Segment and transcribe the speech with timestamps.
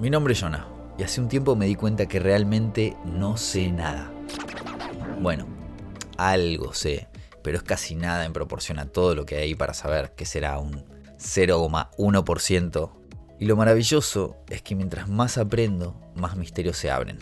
[0.00, 3.70] Mi nombre es Jonah y hace un tiempo me di cuenta que realmente no sé
[3.70, 4.10] nada.
[5.20, 5.46] Bueno,
[6.16, 7.08] algo sé,
[7.42, 10.58] pero es casi nada en proporción a todo lo que hay para saber que será
[10.58, 10.86] un
[11.18, 12.90] 0,1%.
[13.40, 17.18] Y lo maravilloso es que mientras más aprendo, más misterios se abren.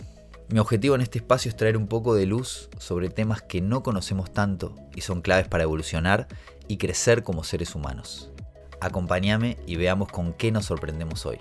[0.47, 3.83] Mi objetivo en este espacio es traer un poco de luz sobre temas que no
[3.83, 6.29] conocemos tanto y son claves para evolucionar
[6.69, 8.31] y crecer como seres humanos.
[8.79, 11.39] Acompáñame y veamos con qué nos sorprendemos hoy.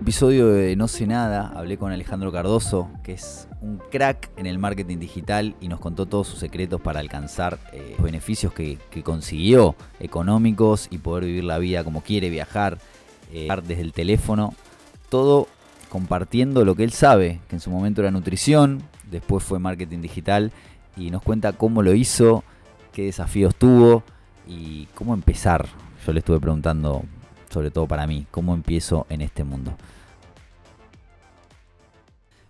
[0.00, 4.58] Episodio de No sé nada, hablé con Alejandro Cardoso, que es un crack en el
[4.58, 9.76] marketing digital y nos contó todos sus secretos para alcanzar eh, los beneficios que, consiguió
[10.00, 12.78] económicos y poder vivir la vida como quiere, viajar
[13.30, 14.54] eh, desde el teléfono,
[15.10, 15.48] todo
[15.90, 20.50] compartiendo lo que él sabe, que en su momento era nutrición, después fue marketing digital
[20.96, 22.42] y nos cuenta cómo lo hizo,
[22.94, 24.02] qué desafíos tuvo
[24.48, 25.66] y cómo empezar.
[26.06, 27.04] Yo le estuve preguntando,
[27.50, 29.76] sobre todo para mí, cómo empiezo en este mundo.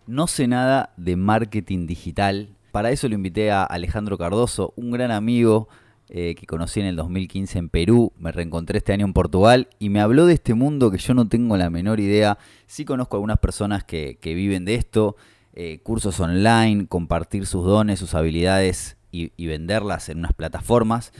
[0.06, 2.48] No sé nada de marketing digital.
[2.72, 5.68] Para eso lo invité a Alejandro Cardoso, un gran amigo
[6.08, 8.12] eh, que conocí en el 2015 en Perú.
[8.18, 11.28] Me reencontré este año en Portugal y me habló de este mundo que yo no
[11.28, 12.38] tengo la menor idea.
[12.66, 15.16] Sí conozco algunas personas que, viven de esto,
[15.54, 21.12] eh, cursos online, compartir sus dones, sus habilidades y venderlas en unas plataformas.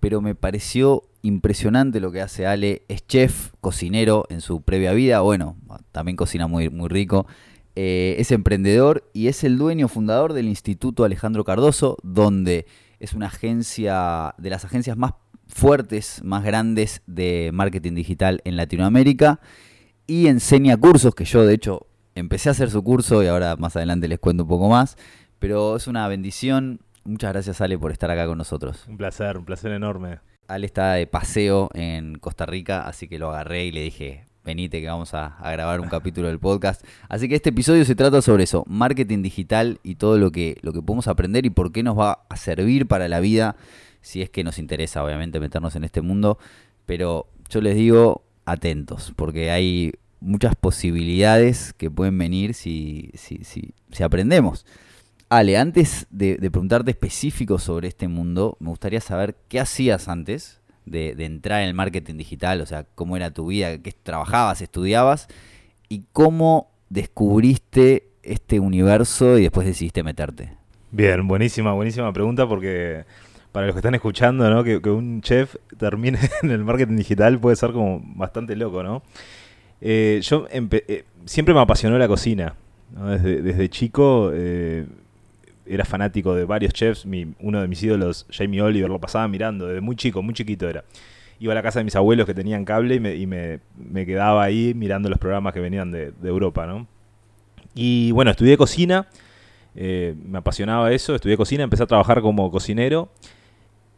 [0.00, 2.82] Pero me pareció impresionante lo que hace Ale.
[2.88, 5.20] Es chef, cocinero en su previa vida.
[5.20, 5.56] Bueno,
[5.92, 7.26] también cocina muy, muy rico.
[7.76, 12.66] Eh, es emprendedor y es el dueño fundador del Instituto Alejandro Cardoso, donde
[12.98, 15.14] es una agencia de las agencias más
[15.46, 19.40] fuertes, más grandes de marketing digital en Latinoamérica
[20.06, 23.76] y enseña cursos que yo de hecho empecé a hacer su curso y ahora más
[23.76, 24.96] adelante les cuento un poco más,
[25.38, 26.80] pero es una bendición.
[27.04, 28.84] Muchas gracias Ale por estar acá con nosotros.
[28.88, 30.18] Un placer, un placer enorme.
[30.50, 34.80] Ale está de paseo en Costa Rica, así que lo agarré y le dije, venite
[34.80, 36.84] que vamos a, grabar un capítulo del podcast.
[37.08, 40.72] Así que este episodio se trata sobre eso, marketing digital y todo lo que, lo
[40.72, 43.54] que podemos aprender y por qué nos va a servir para la vida,
[44.00, 46.38] si es que nos interesa obviamente meternos en este mundo.
[46.84, 53.72] Pero yo les digo, atentos, porque hay muchas posibilidades que pueden venir si, si, si,
[53.92, 54.66] si aprendemos.
[55.30, 61.14] Ale, antes de, preguntarte específico sobre este mundo, me gustaría saber qué hacías antes de,
[61.20, 65.28] entrar en el marketing digital, o sea, cómo era tu vida, qué trabajabas, estudiabas
[65.88, 70.52] y cómo descubriste este universo y después decidiste meterte.
[70.90, 73.04] Bien, buenísima, buenísima pregunta porque
[73.52, 74.64] para los que están escuchando, ¿no?
[74.64, 79.04] Que, un chef termine en el marketing digital puede ser como bastante loco, ¿no?
[79.80, 82.56] Eh, yo eh, siempre me apasionó la cocina.
[82.90, 84.84] Desde, desde, chico eh,
[85.70, 87.06] era fanático de varios chefs.
[87.40, 90.84] uno de mis ídolos, Jamie Oliver, lo pasaba mirando desde muy chico, muy chiquito era.
[91.38, 93.60] Iba a la casa de mis abuelos que tenían cable y me,
[94.04, 96.86] quedaba ahí mirando los programas que venían de, Europa, ¿no?
[97.74, 99.06] Y bueno, estudié cocina,
[99.74, 103.08] eh, me apasionaba eso, estudié cocina, empecé a trabajar como cocinero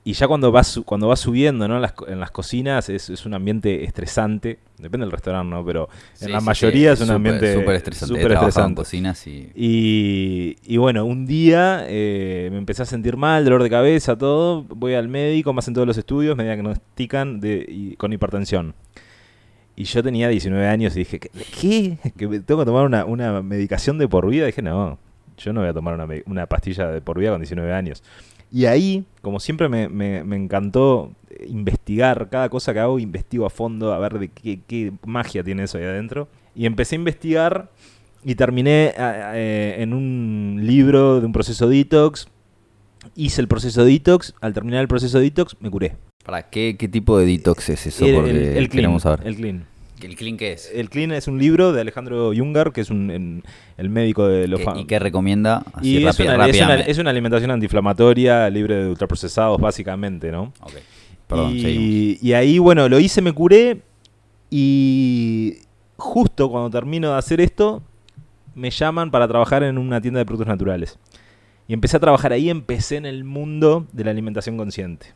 [0.05, 1.77] y ya cuando vas, cuando vas subiendo ¿no?
[1.77, 4.59] en, las, en las cocinas es, es, un ambiente estresante.
[4.79, 5.65] Depende del restaurante, ¿no?
[5.65, 5.89] Pero
[6.21, 8.15] en la mayoría es un ambiente súper estresante.
[8.17, 8.75] Super estresante.
[8.75, 10.57] cocinas y...
[10.61, 10.77] y...
[10.77, 14.65] bueno, un día eh, me empecé a sentir mal, dolor de cabeza, todo.
[14.65, 18.75] Voy al médico, más en todos los estudios, me diagnostican de, con hipertensión.
[19.77, 21.99] Y yo tenía 19 años y dije, ¿qué?
[22.17, 24.47] ¿Que tengo que tomar una, una medicación de por vida?
[24.47, 24.99] dije, no,
[25.39, 28.03] yo no voy a tomar una, una pastilla de por vida con 19 años.
[28.53, 31.13] Y ahí, como siempre me, me, encantó
[31.49, 35.79] investigar, cada cosa que hago investigo a fondo a ver de qué, magia tiene eso
[35.79, 36.29] ahí adentro.
[36.55, 37.71] Y empecé a investigar
[38.23, 42.29] y terminé eh, en un libro de un proceso detox.
[43.17, 45.97] Hice el proceso detox, al terminar el proceso detox me curé.
[46.23, 48.05] ¿Para qué, qué tipo de detox es eso?
[48.05, 49.65] El, el, clean, El clean.
[50.07, 50.71] ¿El Clean qué es?
[50.75, 53.43] El Clean es un libro de Alejandro Jungar, que es un,
[53.77, 54.61] el médico de los...
[54.77, 55.65] ¿Y qué recomienda?
[55.81, 56.47] y es, una,
[56.81, 60.53] es, una, alimentación antiinflamatoria, libre de ultraprocesados, básicamente, ¿no?
[60.61, 60.75] Ok.
[61.29, 63.81] Perdón, y, y ahí, bueno, lo hice, me curé
[64.51, 65.59] y
[65.97, 67.83] justo cuando termino de hacer esto,
[68.55, 70.99] me llaman para trabajar en una tienda de productos naturales.
[71.69, 75.15] Y empecé a trabajar ahí, empecé en el mundo de la alimentación consciente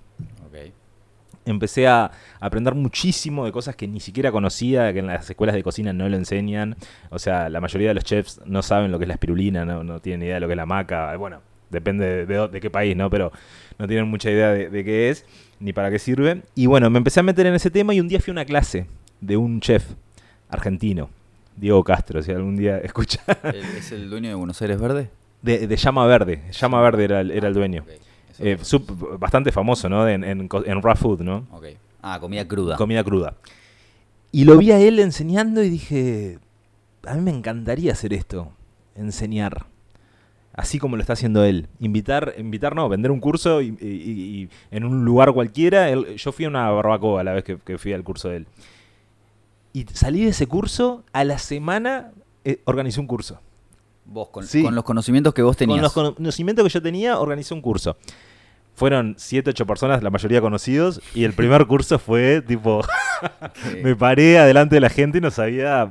[1.46, 2.10] empecé a
[2.40, 6.08] aprender muchísimo de cosas que ni siquiera conocía, que en las escuelas de cocina no
[6.08, 6.76] lo enseñan.
[7.10, 9.82] O sea, la mayoría de los chefs no saben lo que es la espirulina, no,
[9.84, 11.16] no tienen idea de lo que es la maca.
[11.16, 11.40] Bueno,
[11.70, 13.08] depende de, qué país, ¿no?
[13.10, 13.32] Pero
[13.78, 15.24] no tienen mucha idea de, qué es,
[15.60, 16.42] ni para qué sirve.
[16.54, 18.44] Y bueno, me empecé a meter en ese tema y un día fui a una
[18.44, 18.86] clase
[19.20, 19.84] de un chef
[20.48, 21.10] argentino,
[21.56, 23.20] Diego Castro, si algún día escucha.
[23.76, 25.10] ¿Es el dueño de Buenos Aires Verde?
[25.42, 27.84] De, Llama Verde, Llama Verde era, el, era el dueño.
[28.38, 28.58] Eh,
[29.18, 30.08] bastante famoso, ¿no?
[30.08, 30.48] En, en,
[30.82, 31.46] Raw Food, ¿no?
[31.50, 31.66] Ok.
[32.02, 32.76] Ah, comida cruda.
[32.76, 33.34] Comida cruda.
[34.32, 36.38] Y lo vi a él enseñando y dije,
[37.06, 38.52] a mí me encantaría hacer esto,
[38.94, 39.66] enseñar.
[40.52, 41.68] Así como lo está haciendo él.
[41.80, 45.90] Invitar, invitar no, vender un curso y, en un lugar cualquiera.
[45.92, 48.46] yo fui a una barbacoa la vez que, fui al curso de él.
[49.72, 52.12] Y salí de ese curso, a la semana
[52.44, 53.38] eh, organizé un curso.
[54.06, 55.92] Vos, con, con, los conocimientos que vos tenías.
[55.92, 57.96] Con los conocimientos que yo tenía, organizé un curso
[58.76, 62.82] fueron 7, 8 personas, la mayoría conocidos, y el primer curso fue tipo,
[63.82, 65.90] me paré adelante de la gente y no sabía,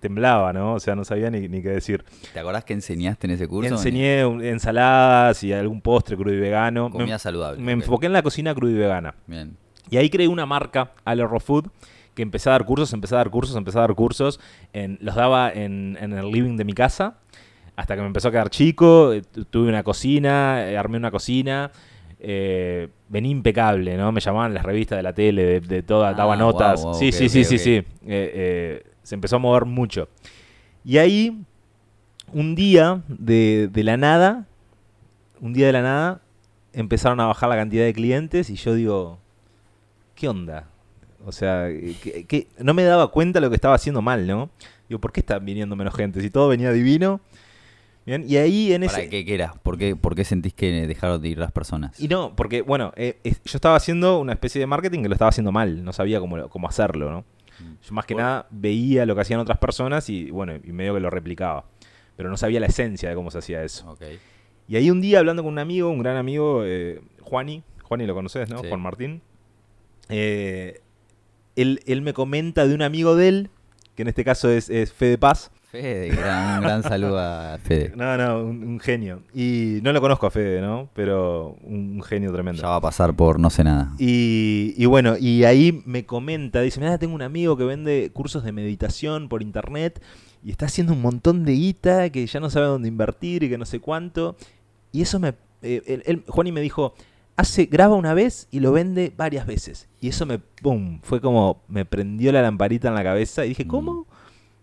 [0.00, 0.74] temblaba, ¿no?
[0.74, 2.04] O sea, no sabía ni, qué decir.
[2.34, 3.74] ¿Te acordás que enseñaste en ese curso?
[3.74, 6.90] Enseñé ensaladas y algún postre crudo y vegano.
[6.90, 7.60] Comida saludable.
[7.60, 9.14] Me enfoqué en la cocina crudo y vegana.
[9.26, 9.56] Bien.
[9.90, 11.68] Y ahí creé una marca, Raw Food,
[12.14, 14.40] que empecé a dar cursos, empecé a dar cursos, empecé a dar cursos.
[14.74, 17.16] En, los daba en, en el living de mi casa
[17.76, 21.70] hasta que me empezó a quedar chico, eh, tuve una cocina, eh, armé una cocina,
[22.18, 24.10] eh, venía impecable, ¿no?
[24.12, 26.84] Me llamaban las revistas de la tele, de, todas, ah, daba notas.
[26.98, 30.08] sí, sí, sí, sí, sí, eh, eh, se empezó a mover mucho.
[30.84, 31.44] Y ahí,
[32.32, 34.46] un día de, la nada,
[35.40, 36.20] un día de la nada,
[36.72, 39.18] empezaron a bajar la cantidad de clientes y yo digo,
[40.14, 40.68] ¿qué onda?
[41.24, 44.50] O sea, que, no me daba cuenta lo que estaba haciendo mal, ¿no?
[44.88, 46.20] Digo, ¿por qué está viniendo menos gente?
[46.20, 47.20] Si todo venía divino
[48.06, 48.94] y ahí en ese...
[48.94, 49.54] ¿Para qué, era?
[49.62, 51.98] ¿Por qué, ¿Por qué sentís que dejaron de ir las personas?
[52.00, 55.30] Y no, porque, bueno, eh, yo estaba haciendo una especie de marketing que lo estaba
[55.30, 57.20] haciendo mal, no sabía cómo, cómo hacerlo, ¿no?
[57.58, 57.74] Mm.
[57.82, 61.00] Yo más que nada veía lo que hacían otras personas y, bueno, y medio que
[61.00, 61.64] lo replicaba.
[62.16, 63.96] Pero no sabía la esencia de cómo se hacía eso.
[64.68, 68.14] Y ahí un día hablando con un amigo, un gran amigo, eh, Juani, Juani lo
[68.14, 68.58] conoces, ¿no?
[68.58, 69.20] Juan Martín.
[70.08, 70.80] Eh,
[71.56, 73.50] él, él, me comenta de un amigo de él,
[73.94, 76.16] que en este caso es, es Fede Paz, Fede, un
[76.62, 77.92] gran saludo a Fede.
[77.96, 79.22] No, no, un, genio.
[79.34, 80.88] Y no lo conozco a Fede, ¿no?
[80.94, 82.62] Pero un, genio tremendo.
[82.62, 83.92] Ya va a pasar por no sé nada.
[83.98, 88.52] Y, bueno, y ahí me comenta, dice, mira, tengo un amigo que vende cursos de
[88.52, 90.02] meditación por internet
[90.42, 93.58] y está haciendo un montón de guita que ya no sabe dónde invertir y que
[93.58, 94.36] no sé cuánto.
[94.92, 95.34] Y eso me...
[95.62, 96.94] Eh, Juan y me dijo,
[97.36, 99.88] hace, graba una vez y lo vende varias veces.
[100.00, 101.00] Y eso me, ¡pum!
[101.02, 103.68] Fue como, me prendió la lamparita en la cabeza y dije, mm.
[103.68, 104.06] ¿cómo?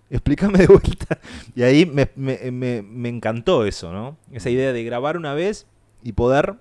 [0.10, 1.20] Explícame de vuelta.
[1.56, 4.18] Y ahí me, encantó eso, ¿no?
[4.32, 5.68] Esa idea de grabar una vez
[6.02, 6.56] y poder...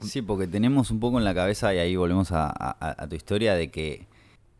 [0.00, 3.70] Sí, porque tenemos un poco en la cabeza, y ahí volvemos a, tu historia, de
[3.70, 4.06] que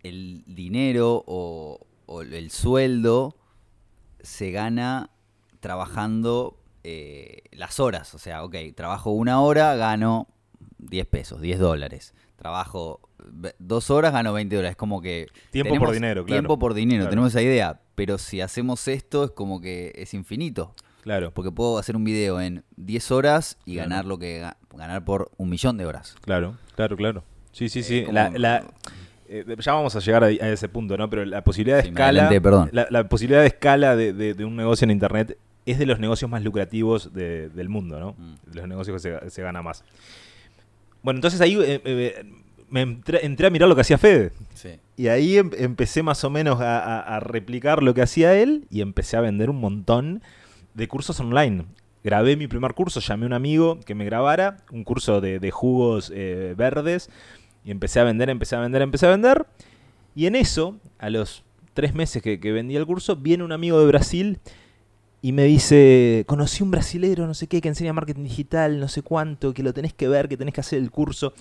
[0.03, 1.81] el dinero o,
[2.23, 3.37] el sueldo
[4.21, 5.11] se gana
[5.61, 8.15] trabajando eh, las horas.
[8.15, 10.27] O sea, ok, trabajo una hora, gano
[10.79, 12.15] 10 pesos, 10 dólares.
[12.37, 13.01] Trabajo
[13.59, 14.71] dos horas, gano 20 dólares.
[14.73, 15.27] Es como que...
[15.51, 16.41] Tiempo por dinero, claro.
[16.41, 20.75] Tiempo por dinero, tenemos esa idea pero si hacemos esto es como que es infinito.
[21.03, 21.33] Claro.
[21.33, 25.49] Porque puedo hacer un video en 10 horas y ganar lo que ganar por un
[25.49, 26.17] millón de horas.
[26.21, 27.25] Claro, claro, claro.
[27.53, 28.05] Sí, sí, sí.
[29.29, 31.11] Eh, ya vamos a llegar a, ese punto, ¿no?
[31.11, 32.31] Pero la posibilidad de escala.
[32.91, 37.13] La, posibilidad de escala de, un negocio en internet es de los negocios más lucrativos
[37.13, 38.13] del mundo, ¿no?
[38.13, 38.51] Mm.
[38.51, 39.85] De los negocios que se, gana más.
[41.03, 42.25] Bueno, entonces ahí eh, eh,
[42.69, 44.33] me entré, a mirar lo que hacía Fede.
[44.97, 49.17] Y ahí em, empecé más o menos a, replicar lo que hacía él y empecé
[49.17, 50.23] a vender un montón
[50.75, 51.67] de cursos online.
[52.03, 56.13] Grabé mi primer curso, llamé a un amigo que me grabara, un curso de, jugos
[56.15, 57.11] eh, verdes,
[57.65, 59.47] y empecé a vender, empecé a vender, empecé a vender.
[60.15, 61.43] Y en eso, a los
[61.75, 64.39] tres meses que, que vendí el curso, viene un amigo de Brasil
[65.21, 69.03] y me dice, conocí un brasilero, no sé qué, que enseña marketing digital, no sé
[69.03, 71.33] cuánto, que lo tenés que ver, que tenés que hacer el curso.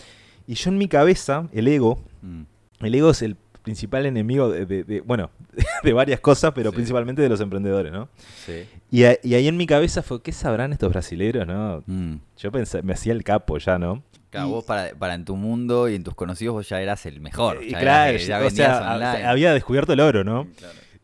[0.47, 2.85] Y yo en mi cabeza, el ego, mm.
[2.85, 5.29] el ego es el principal enemigo de, bueno,
[5.83, 8.07] de varias cosas, pero principalmente de los emprendedores, ¿no?
[8.45, 8.65] Sí.
[8.91, 11.83] Y, ahí en mi cabeza fue, ¿qué sabrán estos brasileros, no?
[11.87, 12.15] Mm.
[12.37, 14.03] Yo pensé, me hacía el capo ya, ¿no?
[14.29, 17.63] Claro, vos para, en tu mundo y en tus conocidos vos ya eras el mejor.
[17.63, 20.47] Y claro, ya había descubierto el oro, ¿no?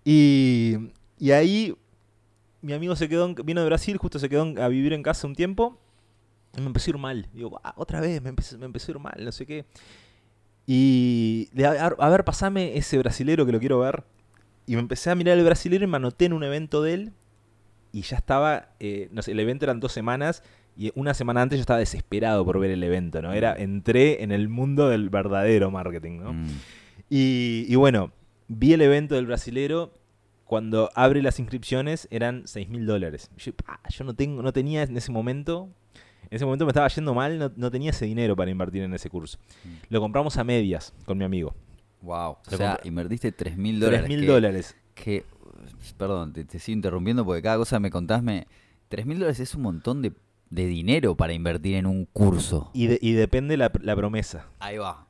[0.06, 0.77] Y,
[1.20, 1.75] y, ahí
[2.62, 5.36] mi amigo se quedó, vino de Brasil, justo se quedó a vivir en casa un
[5.36, 5.77] tiempo
[6.60, 7.27] me empezó a ir mal.
[7.34, 9.65] Digo, ah, otra vez, me empezó, me empezó a ir mal, no sé qué.
[10.73, 14.05] Y a, ver, pasame ese brasilero que lo quiero ver.
[14.65, 17.13] Y me empecé a mirar el brasilero y me anoté en un evento de él.
[17.91, 20.43] Y ya estaba, eh, no sé, el evento eran dos semanas.
[20.77, 23.33] Y una semana antes yo estaba desesperado por ver el evento, ¿no?
[23.33, 26.31] Era, entré en el mundo del verdadero marketing, ¿no?
[26.31, 26.47] Mm.
[27.09, 28.13] Y, y, bueno,
[28.47, 29.91] vi el evento del brasilero.
[30.45, 33.29] Cuando abre las inscripciones eran 6 mil dólares.
[33.35, 33.51] Yo,
[33.89, 35.67] yo no, tengo, no tenía en ese momento
[36.31, 39.09] en ese momento me estaba yendo mal, no, tenía ese dinero para invertir en ese
[39.09, 39.38] curso.
[39.65, 39.69] Mm.
[39.89, 41.53] Lo compramos a medias con mi amigo.
[42.01, 42.38] Wow.
[42.47, 44.05] o sea, invertiste 3 mil dólares.
[44.05, 44.77] 3 mil dólares.
[44.95, 45.25] Que,
[45.97, 48.47] perdón, te, sigo interrumpiendo porque cada cosa me contás me...
[48.88, 50.13] 3 mil dólares es un montón de,
[50.50, 52.71] de dinero para invertir en un curso.
[52.73, 54.47] Y, y depende la, la promesa.
[54.59, 55.05] Ahí va.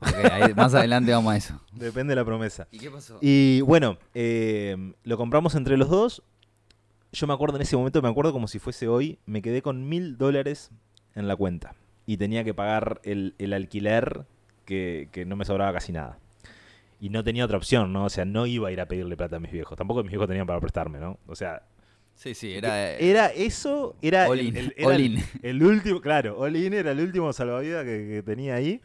[0.56, 1.60] más adelante vamos a eso.
[1.72, 2.66] Depende la promesa.
[2.72, 3.18] ¿Y qué pasó?
[3.20, 6.24] Y bueno, eh, lo compramos entre los dos.
[7.12, 9.88] Yo me acuerdo en ese momento, me acuerdo como si fuese hoy, me quedé con
[9.88, 10.72] mil dólares
[11.14, 11.74] en la cuenta.
[12.06, 14.24] Y tenía que pagar el, alquiler
[14.64, 16.18] que, que no me sobraba casi nada
[17.00, 18.04] y no tenía otra opción, ¿no?
[18.04, 19.76] O sea, no iba a ir a pedirle plata a mis viejos.
[19.76, 21.18] Tampoco mis viejos tenían para prestarme, ¿no?
[21.26, 21.62] O sea,
[22.14, 22.92] Sí, sí, era.
[22.92, 24.28] Eh, era eso, era.
[24.28, 28.80] All el, El, último, claro, All era el último salvavidas que, tenía ahí.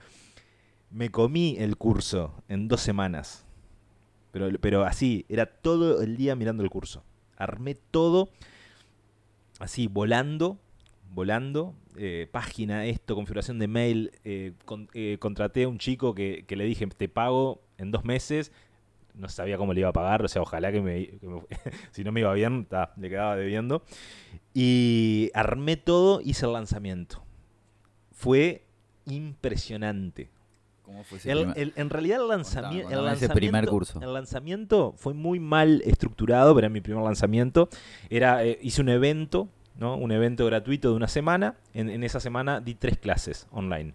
[0.89, 3.45] Me comí el curso en dos semanas.
[4.31, 7.03] Pero, pero así, era todo el día mirando el curso.
[7.35, 8.29] Armé todo
[9.59, 10.57] así, volando,
[11.11, 11.73] volando.
[11.97, 14.11] Eh, página, esto, configuración de mail.
[14.23, 14.53] Eh,
[15.19, 18.51] contraté a un chico que, que le dije, te pago en dos meses
[19.17, 21.09] no sabía cómo le iba a pagar, o sea, ojalá que me,
[21.91, 23.83] si no me iba bien, le quedaba debiendo.
[24.53, 27.23] Y armé todo, hice el lanzamiento.
[28.11, 28.65] Fue
[29.05, 30.29] impresionante.
[30.81, 33.99] ¿Cómo fue ese en realidad el, lanzamiento, el primer curso.
[34.01, 37.67] El lanzamiento fue muy mal estructurado, pero era mi primer lanzamiento.
[38.09, 41.55] Era, eh, hice un evento, un evento gratuito de una semana.
[41.73, 43.93] En, esa semana di tres clases online.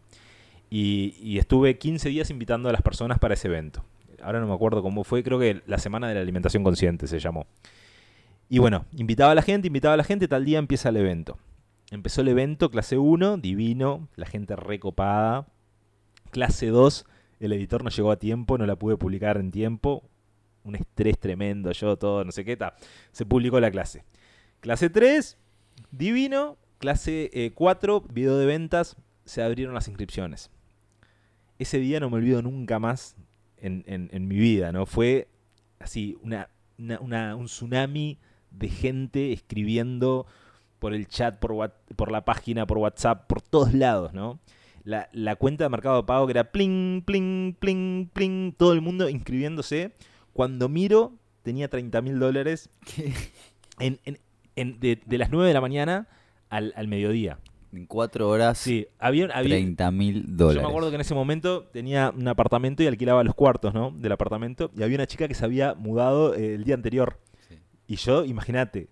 [0.71, 3.85] Y, y, estuve 15 días invitando a las personas para ese evento
[4.23, 7.19] ahora no me acuerdo cómo fue, creo que la semana de la alimentación consciente se
[7.19, 7.47] llamó.
[8.49, 11.39] Y bueno, invitaba a la gente, invitaba a la gente, tal día empieza el evento.
[11.91, 15.47] Empezó el evento, clase 1, divino, la gente recopada.
[16.31, 17.07] Clase 2,
[17.41, 20.03] el editor no llegó a tiempo, no la pude publicar en tiempo.
[20.65, 22.75] Un estrés tremendo, yo todo, no sé qué tal.
[23.11, 24.05] Se publicó la clase.
[24.61, 25.39] Clase 3,
[25.93, 26.59] divino.
[26.79, 30.51] Clase 4, eh, video de ventas, se abrieron las inscripciones.
[31.61, 33.15] Ese día no me olvido nunca más
[33.59, 34.85] en, mi vida, ¿no?
[34.85, 35.29] Fue
[35.79, 38.19] así, una, un tsunami
[38.51, 40.27] de gente escribiendo
[40.81, 44.41] por el chat, por, por la página, por WhatsApp, por todos lados, ¿no?
[44.85, 49.93] La, cuenta de mercado pago que era pling, pling, pling, pling, todo el mundo inscribiéndose.
[50.33, 52.69] Cuando miro, tenía 30 mil dólares
[53.79, 54.01] en,
[54.57, 56.09] de, las 9 de la mañana
[56.49, 57.39] al, al mediodía
[57.73, 60.61] en cuatro horas sí, había, 30 mil dólares.
[60.61, 63.91] Yo me acuerdo que en ese momento tenía un apartamento y alquilaba los cuartos ¿no?
[63.93, 67.19] del apartamento y había una chica que se había mudado eh, el día anterior.
[67.87, 68.89] Y yo, imagínate,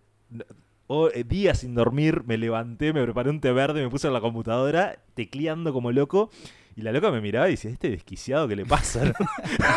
[1.15, 4.21] eh, días sin dormir, me levanté, me preparé un té verde, me puse en la
[4.21, 6.31] computadora, tecleando como loco.
[6.77, 9.13] Y la loca me miraba y decía, este desquiciado, ¿qué le pasa?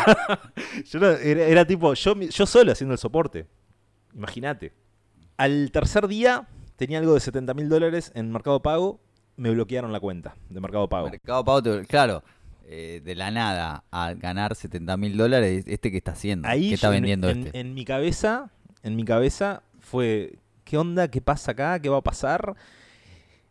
[0.90, 3.46] yo era, tipo, yo, yo solo haciendo el soporte.
[4.14, 4.72] Imagínate.
[5.36, 9.00] Al tercer día tenía algo de 70 mil dólares en Mercado Pago,
[9.36, 11.10] me bloquearon la cuenta de Mercado Pago.
[11.10, 12.22] Mercado Pago, claro,
[12.66, 16.48] eh, de la nada a ganar 70 mil dólares, ¿este qué está haciendo?
[16.48, 17.58] ¿Qué está vendiendo en, este?
[17.58, 18.50] En mi cabeza,
[18.84, 21.08] en mi cabeza fue, ¿qué onda?
[21.08, 21.80] ¿Qué pasa acá?
[21.80, 22.54] ¿Qué va a pasar?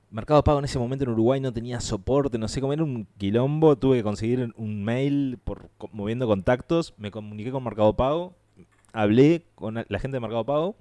[0.10, 3.08] Mercado Pago en ese momento en Uruguay no tenía soporte, no sé cómo era un
[3.18, 8.36] quilombo, tuve que conseguir un mail por moviendo contactos, me comuniqué con Mercado Pago,
[8.94, 10.76] hablé con la gente de Mercado Pago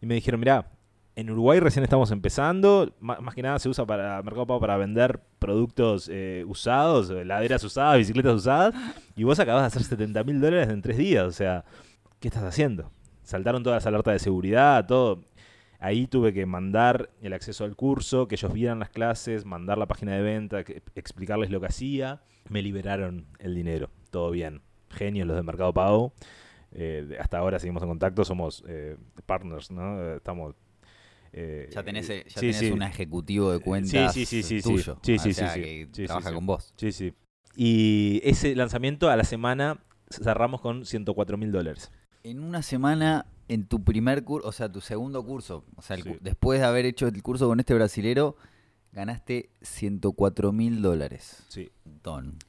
[0.00, 0.70] y me dijeron, mira,
[1.16, 5.20] en Uruguay recién estamos empezando, más, que nada se usa para Mercado Pago para vender
[5.40, 8.74] productos eh, usados, laderas usadas, bicicletas usadas,
[9.16, 11.64] y vos acabas de hacer 70 mil dólares en tres días, o sea,
[12.20, 12.92] ¿qué estás haciendo?
[13.24, 15.24] Saltaron todas las alertas de seguridad, todo.
[15.80, 19.86] Ahí tuve que mandar el acceso al curso, que ellos vieran las clases, mandar la
[19.86, 20.60] página de venta,
[20.94, 22.22] explicarles lo que hacía.
[22.48, 24.62] Me liberaron el dinero, todo bien.
[24.88, 26.14] Genios los de Mercado Pago.
[26.72, 28.96] Eh, hasta ahora seguimos en contacto, somos eh,
[29.26, 30.14] partners, ¿no?
[30.14, 30.54] Estamos
[31.32, 34.98] eh, ya tenés, ya un ejecutivo de cuentas sí, sí, sí, tuyo.
[35.02, 36.72] Sí, sí, sí, que trabaja con vos.
[36.76, 37.12] Sí, sí.
[37.54, 39.78] Y ese lanzamiento a la semana
[40.10, 41.90] cerramos con 104 mil dólares.
[42.22, 46.60] En una semana, en tu primer curso, o sea, tu segundo curso, o sea, después
[46.60, 48.36] de haber hecho el curso con este brasilero,
[48.92, 51.44] ganaste 104 mil dólares.
[51.48, 51.70] Sí.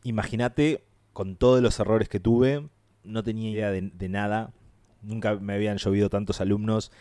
[0.04, 0.84] Imagínate,
[1.14, 2.70] con todos los errores que tuve,
[3.04, 4.54] no tenía idea de nada.
[5.02, 6.92] Nunca me habían llovido tantos alumnos.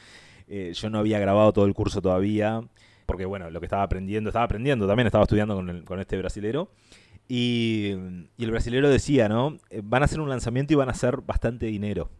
[0.48, 2.62] Eh, yo no había grabado todo el curso todavía,
[3.06, 6.70] porque bueno, lo que estaba aprendiendo, estaba aprendiendo también, estaba estudiando con, este brasilero.
[7.28, 7.90] Y,
[8.38, 9.58] el brasilero decía, ¿no?
[9.68, 12.10] Eh, van a hacer un lanzamiento y van a hacer bastante dinero.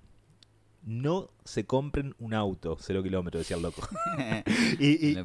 [0.84, 3.82] No se compren un auto, cero kilómetros, decía el loco.
[4.78, 5.16] y,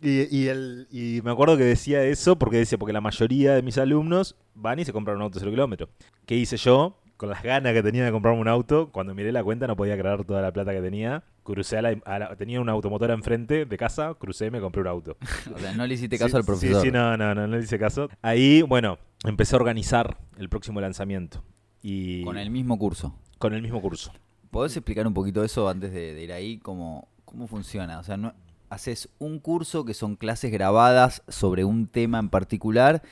[0.00, 4.78] y, me acuerdo que decía eso porque decía, porque la mayoría de mis alumnos van
[4.78, 5.88] y se compran un auto cero kilómetros.
[6.26, 6.98] ¿Qué hice yo?
[7.16, 9.96] Con las ganas que tenía de comprarme un auto, cuando miré la cuenta no podía
[9.96, 11.22] creer toda la plata que tenía.
[11.42, 15.16] Crucé a la, tenía una automotora enfrente de casa, crucé y me compré un auto.
[15.54, 16.80] O sea, no le hiciste caso al profesor.
[16.80, 18.08] Sí, sí, no, no, no, no le hice caso.
[18.22, 21.42] Ahí, bueno, empecé a organizar el próximo lanzamiento.
[21.82, 23.14] Y con el mismo curso.
[23.38, 24.12] Con el mismo curso.
[24.50, 26.58] ¿Podés explicar un poquito eso antes de, ir ahí?
[26.58, 27.98] ¿Cómo, ¿Cómo funciona?
[27.98, 28.32] O sea, no,
[28.70, 33.02] haces un curso que son clases grabadas sobre un tema en particular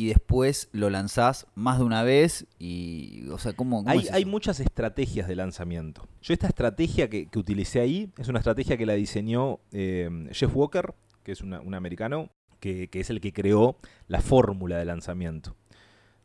[0.00, 5.28] y después lo lanzás más de una vez y, o sea, ¿cómo, hay, muchas estrategias
[5.28, 6.08] de lanzamiento.
[6.22, 10.94] Yo esta estrategia que, utilicé ahí es una estrategia que la diseñó eh, Jeff Walker,
[11.22, 12.30] que es un americano,
[12.60, 13.76] que, es el que creó
[14.08, 15.54] la fórmula de lanzamiento.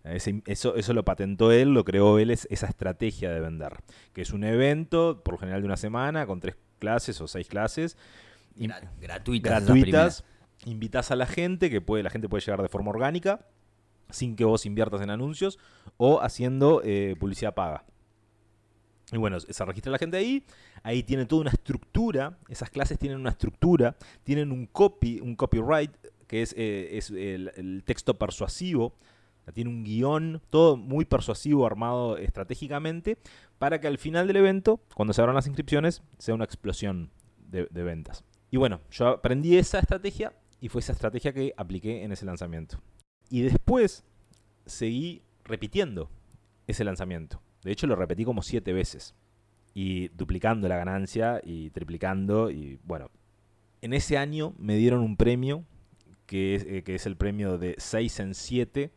[0.05, 3.73] eso, eso lo patentó él, lo creó él, es esa estrategia de vender,
[4.13, 7.49] que es un evento, por lo general de una semana, con tres clases o seis
[7.49, 7.97] clases.
[9.01, 9.65] gratuitas.
[9.65, 10.23] Gratuitas.
[10.63, 13.45] Invitas a la gente, que puede, la gente puede llegar de forma orgánica,
[14.15, 15.59] sin que vos inviertas en anuncios,
[15.97, 17.85] o haciendo eh, publicidad paga.
[19.11, 20.43] Y bueno, se registra la gente ahí,
[20.81, 25.91] ahí tiene toda una estructura, esas clases tienen una estructura, tienen un copy, un copyright,
[26.27, 26.99] que es, eh,
[27.55, 28.95] el, texto persuasivo,
[29.53, 33.19] tiene un guion, todo muy persuasivo, armado estratégicamente,
[33.59, 37.11] para que al final del evento, cuando se abran las inscripciones, sea una explosión
[37.47, 38.25] de ventas.
[38.51, 42.79] Y bueno, yo aprendí esa estrategia y fue esa estrategia que apliqué en ese lanzamiento.
[43.29, 44.03] Y después
[44.65, 46.09] seguí repitiendo
[46.67, 47.41] ese lanzamiento.
[47.63, 49.15] De hecho, lo repetí como siete veces.
[49.73, 52.49] Y duplicando la ganancia y triplicando.
[52.49, 53.09] Y bueno,
[53.81, 55.65] en ese año me dieron un premio
[56.25, 58.91] que es, eh, que es el premio de 6 en 7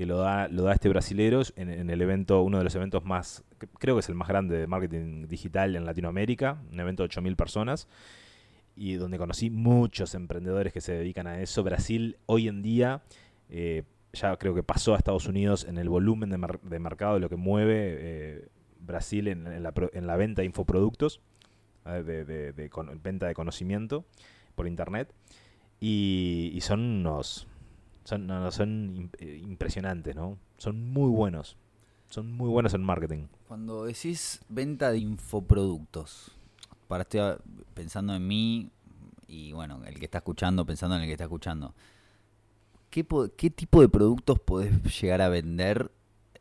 [0.00, 3.44] que lo da, lo da este brasilero en, el evento, uno de los eventos más,
[3.78, 7.36] creo que es el más grande de marketing digital en Latinoamérica, un evento de 8.000
[7.36, 7.86] personas,
[8.74, 11.62] y donde conocí muchos emprendedores que se dedican a eso.
[11.62, 13.02] Brasil hoy en día
[13.50, 17.28] eh, ya creo que pasó a Estados Unidos en el volumen de, mercado de lo
[17.28, 18.48] que mueve eh,
[18.80, 21.20] Brasil en, la, venta de infoproductos,
[21.84, 22.70] de,
[23.02, 24.04] venta de conocimiento
[24.54, 25.12] por Internet.
[25.80, 27.46] Y, son unos...
[28.04, 30.38] Son, son eh, impresionantes, ¿no?
[30.56, 31.56] Son muy buenos.
[32.08, 33.26] Son muy buenos en marketing.
[33.46, 36.36] Cuando decís venta de infoproductos,
[36.88, 37.20] para estoy
[37.74, 38.70] pensando en mí
[39.28, 41.72] y bueno, el que está escuchando, pensando en el que está escuchando.
[42.90, 45.90] ¿Qué, tipo de productos podés llegar a vender?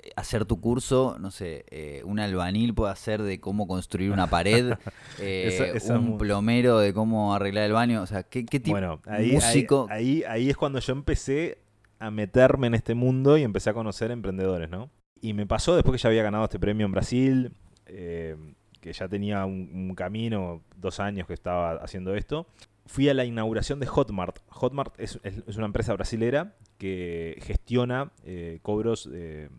[0.02, 4.28] Eh, hacer tu curso, no sé, eh, un albanil puede hacer de cómo construir una
[4.28, 4.74] pared,
[5.20, 9.88] eh, un plomero de cómo arreglar el baño, o sea, ¿qué, tipo bueno, ahí, músico?
[9.90, 11.60] Ahí, ahí, es cuando yo empecé
[12.00, 14.90] a meterme en este mundo y empecé a conocer emprendedores, ¿no?
[15.22, 17.54] Y me pasó después que ya había ganado este premio en Brasil,
[17.86, 22.48] que ya tenía un, camino, dos años que estaba haciendo esto,
[22.90, 24.40] fui a la inauguración de Hotmart.
[24.48, 25.20] Hotmart es,
[25.56, 29.50] una empresa brasilera que gestiona eh, cobros eh,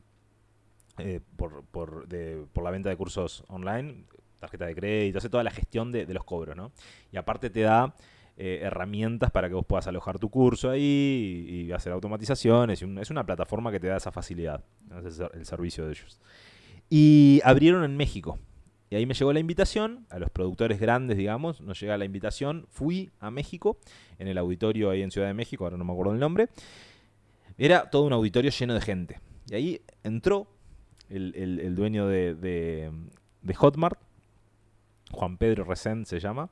[1.37, 2.09] por,
[2.61, 4.05] la venta de cursos online,
[4.41, 6.73] tarjeta de crédito, hace toda la gestión de, los cobros, ¿no?
[7.13, 7.95] Y aparte te da
[8.37, 12.83] eh, herramientas para que vos puedas alojar tu curso ahí y, hacer automatizaciones.
[12.83, 14.65] es una plataforma que te da esa facilidad,
[15.35, 16.21] el servicio de ellos.
[16.89, 18.41] Y abrieron en México.
[18.91, 22.67] Y ahí me llegó la invitación, a los productores grandes, digamos, nos llega la invitación.
[22.71, 23.79] Fui a México,
[24.19, 26.49] en el auditorio ahí en Ciudad de México, ahora no me acuerdo el nombre.
[27.57, 29.21] Era todo un auditorio lleno de gente.
[29.49, 30.49] Y ahí entró
[31.09, 33.99] el, dueño de, de, Hotmart,
[35.13, 36.51] Juan Pedro Resend se llama,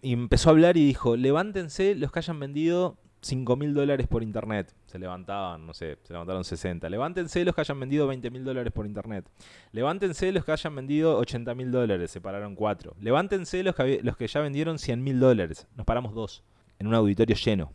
[0.00, 4.22] y empezó a hablar y dijo, levántense los que hayan vendido 5 mil dólares por
[4.22, 4.74] internet.
[4.86, 6.88] Se levantaban, no sé, se levantaron 60.
[6.88, 9.26] Levántense los que hayan vendido 20 mil dólares por internet.
[9.72, 12.10] Levántense los que hayan vendido 80 mil dólares.
[12.10, 12.96] Se pararon 4.
[13.00, 15.66] Levántense los que, los que ya vendieron 100 mil dólares.
[15.76, 16.42] Nos paramos 2.
[16.78, 17.72] En un auditorio lleno.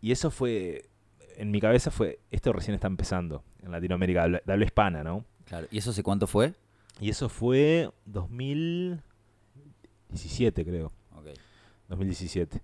[0.00, 0.88] Y eso fue,
[1.36, 5.26] en mi cabeza fue, esto recién está empezando en Latinoamérica, de habla hispana, ¿no?
[5.44, 5.66] Claro.
[5.70, 6.54] ¿Y eso hace cuánto fue?
[7.00, 10.90] Y eso fue 2017, creo.
[11.14, 11.26] Ok.
[11.88, 12.62] 2017.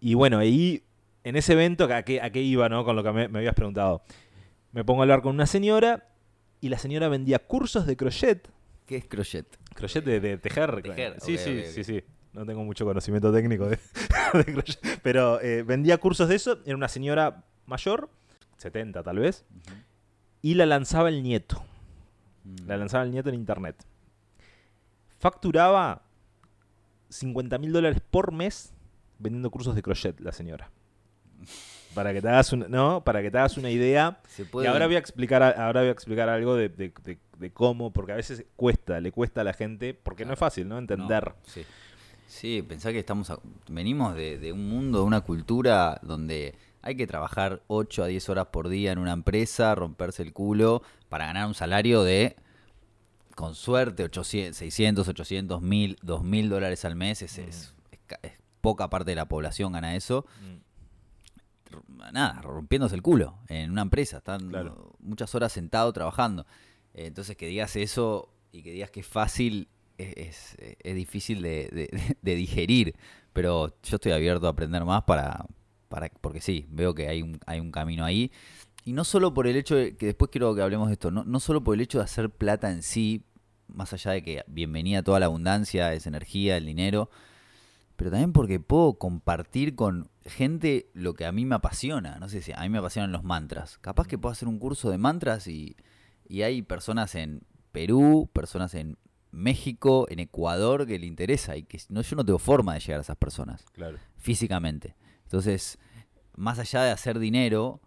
[0.00, 0.82] Y bueno, ahí
[1.24, 2.84] en ese evento, ¿a qué, a qué iba, no?
[2.84, 4.02] Con lo que me, habías preguntado.
[4.72, 6.08] Me pongo a hablar con una señora
[6.60, 8.48] y la señora vendía cursos de crochet.
[8.86, 9.46] ¿Qué es crochet?
[9.74, 10.82] Crochet de, tejer.
[11.18, 12.02] sí, sí, sí, sí.
[12.32, 13.78] No tengo mucho conocimiento técnico de,
[14.44, 15.00] crochet.
[15.02, 16.60] Pero eh, vendía cursos de eso.
[16.64, 18.10] Era una señora mayor,
[18.56, 19.44] 70 tal vez.
[20.42, 21.62] Y la lanzaba el nieto.
[22.44, 22.66] Mm.
[22.66, 23.84] La lanzaba el nieto en internet.
[25.18, 26.02] Facturaba
[27.10, 28.72] 50 mil dólares por mes
[29.18, 30.70] vendiendo cursos de crochet la señora.
[31.94, 33.02] Para que te hagas una, ¿no?
[33.02, 34.20] Para que te hagas una idea.
[34.38, 36.92] Y ahora voy a explicar, ahora voy a explicar algo de,
[37.52, 40.78] cómo, porque a veces cuesta, le cuesta a la gente, porque no es fácil, ¿no?
[40.78, 41.34] Entender.
[41.44, 41.64] sí.
[42.26, 43.32] sí, pensar que estamos
[43.68, 48.46] venimos de, un mundo, de una cultura donde hay que trabajar 8 a 10 horas
[48.46, 52.36] por día en una empresa, romperse el culo para ganar un salario de,
[53.34, 57.22] con suerte, 800, 600, 800, 1000, 2000 dólares al mes.
[57.22, 57.74] Es, es,
[58.60, 60.24] poca parte de la población gana eso.
[60.40, 60.59] Mm
[62.12, 64.18] nada, rompiéndose el culo en una empresa.
[64.18, 64.50] Están
[65.00, 66.46] muchas horas sentado trabajando.
[66.94, 70.56] Entonces, que digas eso y que digas que es fácil es,
[70.94, 71.88] difícil de,
[72.22, 72.94] digerir.
[73.32, 75.46] Pero yo estoy abierto a aprender más para,
[75.88, 78.30] para porque sí, veo que hay un, hay un camino ahí.
[78.84, 81.24] Y no solo por el hecho de, que después quiero que hablemos de esto, no,
[81.24, 83.24] no solo por el hecho de hacer plata en sí,
[83.68, 87.10] más allá de que bienvenida toda la abundancia, esa energía, el dinero,
[88.00, 92.18] pero también porque puedo compartir con gente lo que a mí me apasiona.
[92.18, 93.76] No sé si a mí me apasionan los mantras.
[93.76, 95.76] Capaz que puedo hacer un curso de mantras y,
[96.26, 98.96] y hay personas en Perú, personas en
[99.32, 103.00] México, en Ecuador que le interesa y que no, yo no tengo forma de llegar
[103.00, 103.98] a esas personas claro.
[104.16, 104.96] físicamente.
[105.24, 105.78] Entonces,
[106.34, 107.82] más allá de hacer dinero,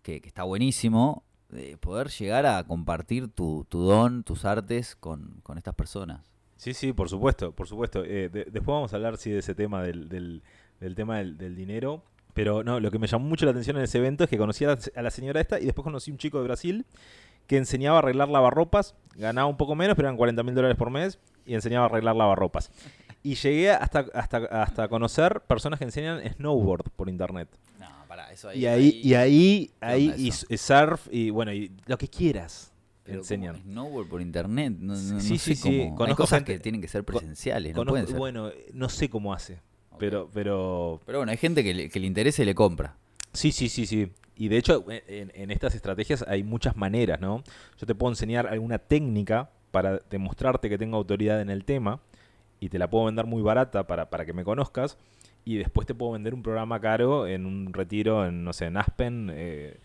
[0.00, 6.24] que, está buenísimo, de poder llegar a compartir tu, don, tus artes con, estas personas.
[6.58, 8.02] Sí, sí, por supuesto, por supuesto.
[8.04, 10.42] Eh, después vamos a hablar sí, de ese tema del, del,
[10.96, 12.02] tema del, dinero.
[12.34, 14.64] Pero no, lo que me llamó mucho la atención en ese evento es que conocí
[14.64, 16.84] a la, señora esta y después conocí a un chico de Brasil
[17.46, 20.90] que enseñaba a arreglar lavarropas, ganaba un poco menos, pero eran 40 mil dólares por
[20.90, 22.70] mes, y enseñaba a arreglar lavarropas.
[23.22, 27.48] Y llegué hasta, hasta, hasta conocer personas que enseñan snowboard por internet.
[27.78, 28.60] No, para, eso ahí.
[28.60, 32.72] Y ahí, y ahí, ahí, y, surf, y bueno, y lo que quieras.
[33.08, 33.56] Enseñan.
[33.62, 34.74] Snowboard por internet.
[34.78, 35.90] No, sí, sí, sí.
[35.98, 37.74] Hay cosas que tienen que ser presenciales.
[37.74, 38.16] no pueden ser.
[38.16, 39.60] Bueno, no sé cómo hace.
[39.98, 41.00] Pero, pero.
[41.06, 42.96] Pero bueno, hay gente que le, que le interesa y le compra.
[43.32, 44.12] Sí, sí, sí, sí.
[44.36, 47.42] Y de hecho, en, estas estrategias hay muchas maneras, ¿no?
[47.76, 52.00] Yo te puedo enseñar alguna técnica para demostrarte que tengo autoridad en el tema
[52.60, 54.96] y te la puedo vender muy barata para, para que me conozcas
[55.44, 58.76] y después te puedo vender un programa caro en un retiro en, no sé, en
[58.76, 59.78] Aspen, eh,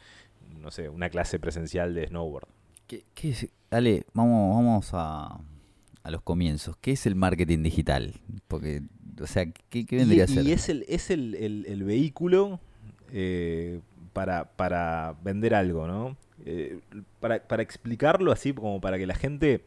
[0.60, 2.48] no sé, una clase presencial de snowboard.
[2.88, 5.40] ¿Qué, qué Dale, vamos, vamos a,
[6.04, 6.76] a los comienzos.
[6.78, 8.14] ¿Qué es el marketing digital?
[8.48, 8.84] Porque,
[9.20, 10.46] o sea, ¿qué, vendría a ser?
[10.46, 12.60] Y es el, es el, el, el vehículo
[13.12, 13.80] eh,
[14.12, 16.18] para, para vender algo, ¿no?
[16.46, 16.80] Eh,
[17.20, 19.66] para, para, explicarlo así, como para que la gente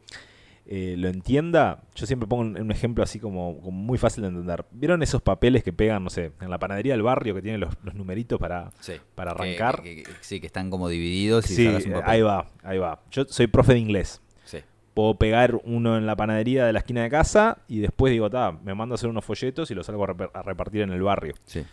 [0.69, 4.65] eh, lo entienda, yo siempre pongo un, ejemplo así como, muy fácil de entender.
[4.71, 7.73] ¿Vieron esos papeles que pegan, no sé, en la panadería del barrio que tienen los,
[7.93, 8.71] numeritos para,
[9.15, 9.81] para arrancar?
[10.19, 11.49] sí, que están como divididos.
[11.51, 11.67] Y sí,
[12.03, 13.01] ahí va, ahí va.
[13.11, 14.21] Yo soy profe de inglés.
[14.43, 14.57] Sí.
[14.93, 18.51] Puedo pegar uno en la panadería de la esquina de casa y después digo, ta,
[18.51, 21.35] me mando a hacer unos folletos y los salgo a, repartir en el barrio.
[21.45, 21.63] Sí.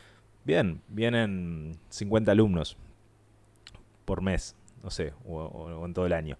[0.45, 2.77] Bien, vienen 50 alumnos
[4.05, 4.55] por mes,
[4.85, 6.39] no sé, o, en todo el año.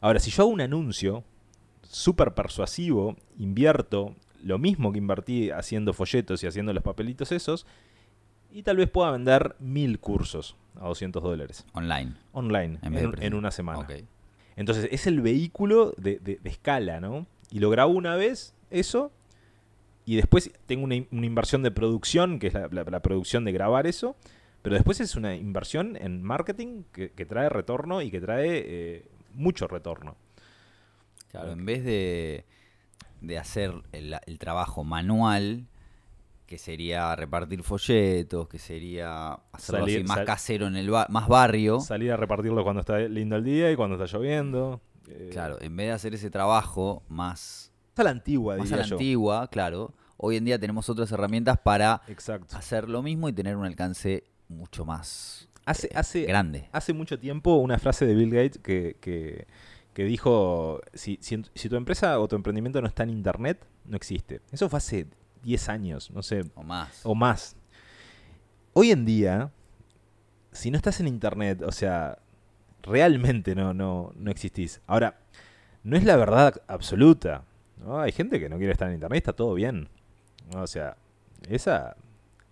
[0.00, 1.24] Ahora, si yo hago un anuncio
[1.90, 7.66] súper persuasivo, invierto lo mismo que invertí haciendo folletos y haciendo los papelitos esos,
[8.52, 11.66] y tal vez pueda vender mil cursos a 200 dólares.
[11.72, 12.14] Online.
[12.32, 13.86] Online, en, una semana.
[14.56, 17.26] Entonces, es el vehículo de, de, escala, ¿no?
[17.50, 19.12] Y lo grabo una vez, eso,
[20.04, 24.16] y después tengo una, inversión de producción, que es la, producción de grabar eso.
[24.62, 29.68] Pero después es una inversión en marketing que, trae retorno y que trae eh, mucho
[29.68, 30.16] retorno.
[31.30, 32.44] Claro, en vez de,
[33.20, 35.66] de hacer el, trabajo manual,
[36.46, 41.80] que sería repartir folletos, que sería hacerlo así más casero en el más barrio.
[41.80, 44.80] Salir a repartirlo cuando está lindo el día y cuando está lloviendo.
[45.08, 45.30] Eh.
[45.32, 47.72] Claro, en vez de hacer ese trabajo más...
[47.96, 52.02] A la antigua, Más a la antigua, claro hoy en día tenemos otras herramientas para
[52.52, 56.68] hacer lo mismo y tener un alcance mucho más hace, eh, hace, grande.
[56.72, 59.46] Hace mucho tiempo una frase de Bill Gates que, que,
[59.96, 64.40] dijo, si, si, tu empresa o tu emprendimiento no está en Internet, no existe.
[64.50, 65.06] Eso fue hace
[65.42, 66.44] 10 años, no sé.
[66.54, 67.00] O más.
[67.04, 67.56] O más.
[68.72, 69.52] Hoy en día,
[70.52, 72.18] si no estás en Internet, o sea,
[72.82, 74.80] realmente no, no, no existís.
[74.86, 75.20] Ahora,
[75.82, 77.44] no es la verdad absoluta.
[77.78, 78.00] ¿no?
[78.00, 79.88] Hay gente que no quiere estar en Internet, está todo bien.
[80.54, 80.96] O sea,
[81.48, 81.96] esa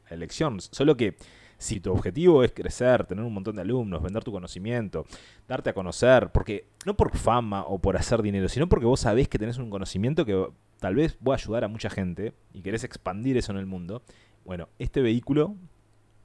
[0.09, 0.61] elección.
[0.61, 1.17] Solo que
[1.59, 5.05] si tu objetivo es crecer, tener un montón de alumnos, vender tu conocimiento,
[5.47, 9.29] darte a conocer, porque no por fama o por hacer dinero, sino porque vos sabés
[9.29, 12.85] que tenés un conocimiento que tal vez va a ayudar a mucha gente y querés
[12.85, 14.03] expandir eso en el mundo,
[14.45, 15.57] bueno, este vehículo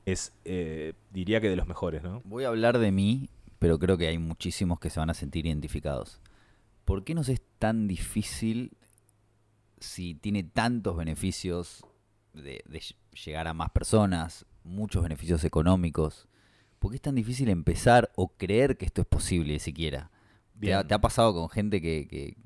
[0.05, 2.21] es, eh, diría que de los mejores, ¿no?
[2.25, 5.45] Voy a hablar de mí, pero creo que hay muchísimos que se van a sentir
[5.45, 6.21] identificados.
[6.85, 8.71] ¿Por qué nos es tan difícil
[9.79, 11.85] si tiene tantos beneficios
[12.33, 12.63] de,
[13.25, 16.27] llegar a más personas, muchos beneficios económicos,
[16.79, 20.11] ¿por qué es tan difícil empezar o creer que esto es posible siquiera?
[20.59, 22.37] ¿Te ha, pasado con gente que,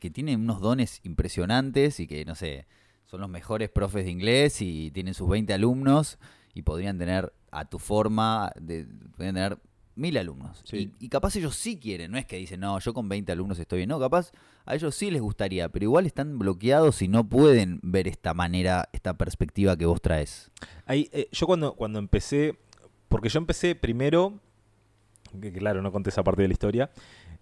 [0.00, 2.66] que, tiene unos dones impresionantes y que, no sé,
[3.06, 6.18] son los mejores profes de inglés y tienen sus 20 alumnos
[6.52, 9.58] y podrían tener a tu forma, de, podrían tener
[9.96, 10.62] mil alumnos.
[10.72, 13.78] Y, capaz ellos sí quieren, no es que dicen, no, yo con 20 alumnos estoy
[13.78, 13.88] bien.
[13.88, 14.32] No, capaz
[14.64, 18.88] a ellos sí les gustaría, pero igual están bloqueados y no pueden ver esta manera,
[18.92, 20.50] esta perspectiva que vos traes.
[20.86, 22.58] Ahí, eh, yo cuando, cuando empecé,
[23.08, 24.40] porque yo empecé primero,
[25.40, 26.90] que claro, no conté esa parte de la historia,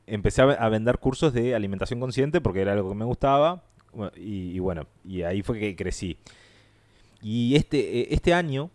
[0.07, 3.63] empecé a, vender cursos de alimentación consciente porque era algo que me gustaba
[4.17, 6.19] y, y bueno, y ahí fue que crecí.
[7.23, 8.71] Y este, eh, este año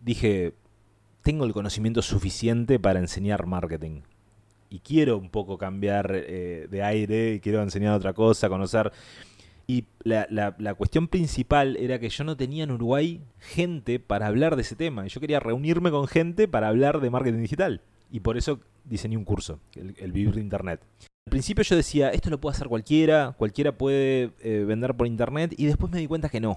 [0.00, 0.54] dije,
[1.22, 4.02] tengo el conocimiento suficiente para enseñar marketing.
[4.70, 8.92] Y quiero un poco cambiar eh, de aire, quiero enseñar otra cosa, conocer...
[9.70, 14.56] Y la, la, cuestión principal era que yo no tenía en Uruguay gente para hablar
[14.56, 15.04] de ese tema.
[15.04, 17.82] Y yo quería reunirme con gente para hablar de marketing digital.
[18.10, 20.80] Y por eso diseñé un curso, el, Vivir de Internet.
[21.26, 25.52] Al principio yo decía, esto lo puede hacer cualquiera, cualquiera puede eh, vender por Internet.
[25.58, 26.56] Y después me di cuenta que no.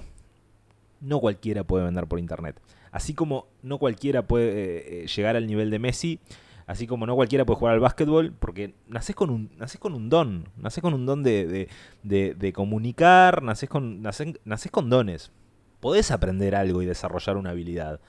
[1.02, 2.62] No cualquiera puede vender por Internet.
[2.91, 6.19] Así como no cualquiera puede eh, eh, llegar al nivel de Messi,
[6.67, 10.10] así como no cualquiera puede jugar al básquetbol, porque naces con un, naces con un
[10.10, 11.69] don, naces con un don de,
[12.04, 15.32] de, comunicar, naces con, naces, con dones.
[15.80, 17.99] Podés aprender algo y desarrollar una habilidad,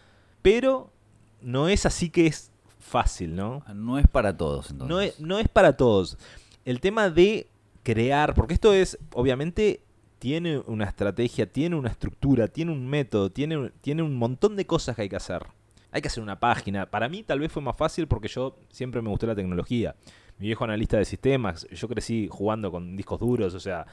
[0.43, 0.93] pero
[1.41, 3.65] no es así que es fácil, ¿no?
[3.75, 4.95] No es para todos, entonces.
[4.95, 6.19] No es, no es para todos.
[6.65, 7.49] El tema de
[7.83, 9.81] crear, porque esto es, obviamente,
[10.23, 14.95] tiene una estrategia, tiene una estructura, tiene un método, tiene, tiene un montón de cosas
[14.95, 15.43] que hay que hacer.
[15.91, 16.89] Hay que hacer una página.
[16.89, 19.97] Para mí tal vez fue más fácil porque yo siempre me gustó la tecnología.
[20.39, 23.85] Mi viejo analista de sistemas, yo crecí jugando con discos duros, o sea,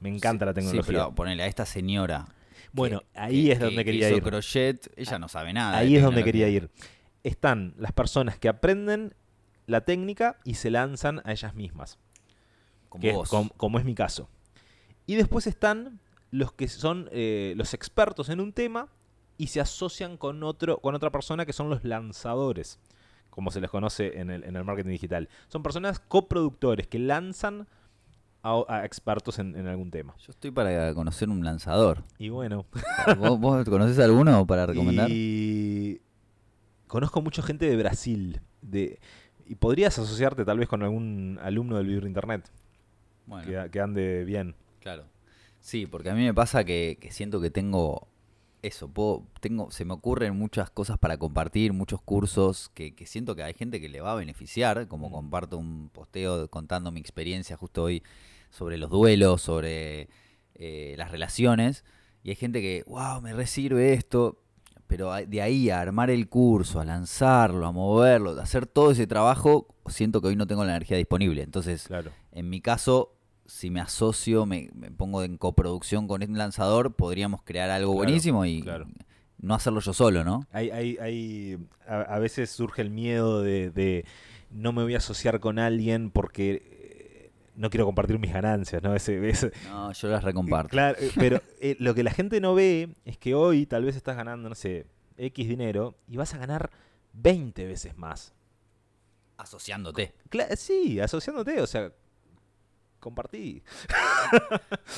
[0.00, 0.82] me encanta la tecnología.
[0.82, 2.28] Sí, pero ponele a esta señora.
[2.72, 4.22] Bueno, ahí es donde quería ir.
[4.22, 5.78] crochet, ella no sabe nada.
[5.78, 6.68] Ahí es donde quería ir.
[7.24, 9.14] Están las personas que aprenden
[9.66, 11.98] la técnica y se lanzan a ellas mismas.
[12.90, 13.24] Como,
[13.56, 14.28] como es mi caso.
[15.10, 15.98] Y después están
[16.30, 18.86] los que son eh, los expertos en un tema
[19.38, 22.78] y se asocian con, otro, con otra persona que son los lanzadores,
[23.28, 25.28] como se les conoce en el, en el marketing digital.
[25.48, 27.66] Son personas coproductores que lanzan
[28.44, 30.14] a, expertos en, algún tema.
[30.18, 32.04] Yo estoy para conocer un lanzador.
[32.16, 32.64] Y bueno.
[33.18, 35.08] ¿Vos, conoces alguno para recomendar?
[35.10, 36.02] Y
[36.86, 38.40] conozco mucha gente de Brasil.
[38.62, 39.00] De,
[39.44, 42.48] y podrías asociarte tal vez con algún alumno del Vivir Internet.
[43.44, 44.54] Que, que ande bien.
[44.80, 45.04] Claro.
[45.60, 48.08] Sí, porque a mí me pasa que, siento que tengo
[48.62, 53.42] eso, puedo, tengo, se me ocurren muchas cosas para compartir, muchos cursos que, siento que
[53.42, 57.84] hay gente que le va a beneficiar, como comparto un posteo contando mi experiencia justo
[57.84, 58.02] hoy
[58.50, 60.08] sobre los duelos, sobre
[60.54, 61.84] eh, las relaciones,
[62.22, 64.42] y hay gente que, wow, me resirve esto,
[64.86, 69.06] pero de ahí a armar el curso, a lanzarlo, a moverlo, a hacer todo ese
[69.06, 71.42] trabajo, siento que hoy no tengo la energía disponible.
[71.42, 72.10] Entonces, claro.
[72.32, 73.14] en mi caso,
[73.50, 78.64] si me asocio, me, pongo en coproducción con un lanzador, podríamos crear algo buenísimo y
[79.38, 80.46] no hacerlo yo solo, ¿no?
[80.52, 84.04] Hay, hay, hay a, veces surge el miedo de,
[84.50, 88.94] no me voy a asociar con alguien porque eh, no quiero compartir mis ganancias, ¿no?
[88.94, 89.20] Ese,
[89.68, 90.70] no, yo las recomparto.
[90.70, 93.96] Claro, eh, pero eh, lo que la gente no ve es que hoy tal vez
[93.96, 94.86] estás ganando, no sé,
[95.16, 96.70] X dinero y vas a ganar
[97.14, 98.32] 20 veces más.
[99.38, 100.14] Asociándote.
[100.56, 101.60] sí, asociándote.
[101.60, 101.92] O sea,
[103.00, 103.62] compartí.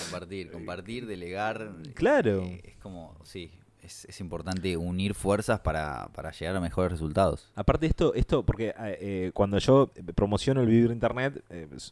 [0.05, 1.73] compartir, compartir, delegar.
[1.95, 2.43] Claro.
[2.43, 3.51] Eh, es como, sí,
[3.83, 7.51] es, importante unir fuerzas para, llegar a mejores resultados.
[7.55, 11.43] Aparte de esto, esto porque eh, eh, cuando yo promociono el Vivir Internet,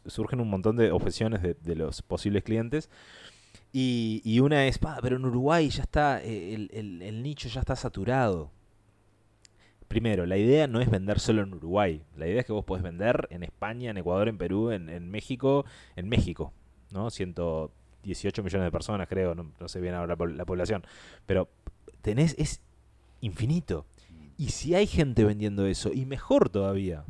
[0.05, 2.89] surgen un montón de objeciones de, los posibles clientes.
[3.73, 8.51] Y, una es, pero en Uruguay ya está, el nicho ya está saturado
[9.91, 12.01] primero, la idea no es vender solo en Uruguay.
[12.15, 15.65] La idea es que vos podés vender en España, en Ecuador, en Perú, en, México,
[15.97, 16.53] en México,
[16.91, 17.09] ¿no?
[17.09, 20.85] 118 millones de personas, creo, no, sé bien ahora la, población.
[21.25, 21.49] Pero
[22.01, 22.61] tenés, es
[23.19, 23.85] infinito.
[24.37, 27.03] Y si hay gente vendiendo eso, y mejor todavía,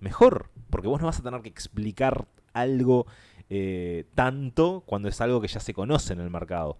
[0.00, 3.06] mejor, porque vos no vas a tener que explicar algo
[3.50, 6.78] eh, tanto cuando es algo que ya se conoce en el mercado.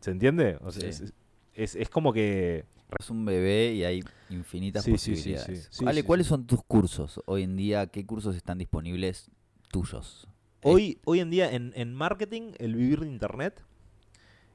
[0.00, 0.56] ¿Se entiende?
[0.62, 1.12] O sea, es,
[1.54, 2.64] es, como que
[2.98, 5.70] es un bebé y hay infinitas posibilidades.
[6.04, 7.86] ¿cuáles son tus cursos hoy en día?
[7.86, 9.30] ¿Qué cursos están disponibles
[9.70, 10.26] tuyos?
[10.62, 13.62] Hoy, hoy en día en, marketing, el vivir de Internet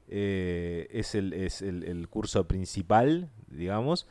[0.08, 4.06] eh, es, el, es el, curso principal, digamos.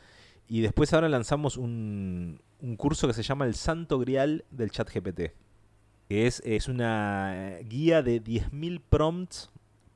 [0.48, 4.90] Y después ahora lanzamos un, un curso que se llama El Santo Grial del Chat
[4.94, 5.34] GPT.
[6.08, 9.50] Que es, es una guía de 10.000 prompts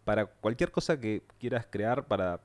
[0.04, 2.42] para cualquier cosa que quieras crear para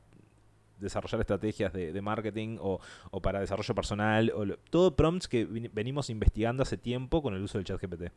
[0.79, 2.81] desarrollar estrategias de, marketing o,
[3.23, 7.65] para desarrollo personal, o todo prompts que venimos investigando hace tiempo con el uso del
[7.65, 8.13] chat GPT.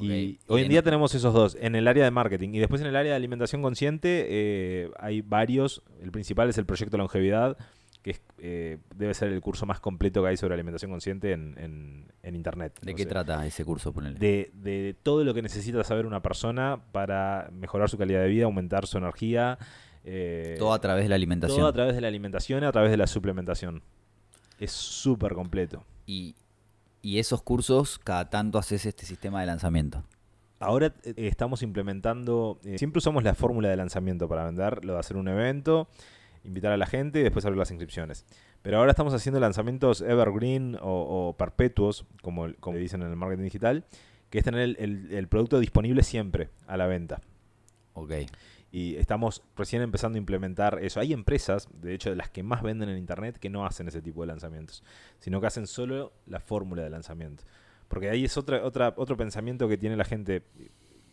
[0.00, 2.50] Y hoy en día tenemos esos dos, en el área de marketing.
[2.50, 5.82] Y después en el área de alimentación consciente eh, hay varios.
[6.00, 7.56] El principal es el proyecto Longevidad,
[8.02, 12.78] que eh, debe ser el curso más completo que hay sobre alimentación consciente en, Internet.
[12.82, 13.90] ¿De qué trata ese curso?
[13.90, 18.44] De, de todo lo que necesita saber una persona para mejorar su calidad de vida,
[18.44, 19.58] aumentar su energía,
[20.10, 21.58] eh, todo a través de la alimentación.
[21.58, 23.82] Todo a través de la alimentación y a través de la suplementación.
[24.58, 25.84] Es súper completo.
[26.06, 26.34] Y,
[27.02, 30.02] esos cursos, cada tanto haces este sistema de lanzamiento.
[30.60, 34.98] Ahora eh, estamos implementando, eh, siempre usamos la fórmula de lanzamiento para vender, lo de
[34.98, 35.88] hacer un evento,
[36.44, 38.26] invitar a la gente y después abrir las inscripciones.
[38.62, 43.84] Pero ahora estamos haciendo lanzamientos evergreen o, perpetuos, como, como dicen en el marketing digital,
[44.30, 47.20] que es tener el, producto disponible siempre a la venta.
[47.94, 48.12] Ok.
[48.70, 51.00] Y estamos recién empezando a implementar eso.
[51.00, 54.02] Hay empresas, de hecho, de las que más venden en Internet, que no hacen ese
[54.02, 54.84] tipo de lanzamientos,
[55.18, 57.44] sino que hacen solo la fórmula de lanzamiento.
[57.88, 60.42] Porque ahí es otra, otra, otro pensamiento que tiene la gente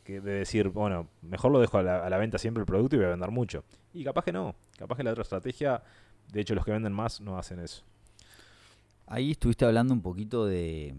[0.05, 3.11] de decir, bueno, mejor lo dejo a la, venta siempre el producto y voy a
[3.11, 3.63] vender mucho.
[3.93, 5.81] Y capaz que no, capaz que la otra estrategia,
[6.31, 7.83] de hecho los que venden más no hacen eso.
[9.07, 10.95] Ahí estuviste hablando un poquito de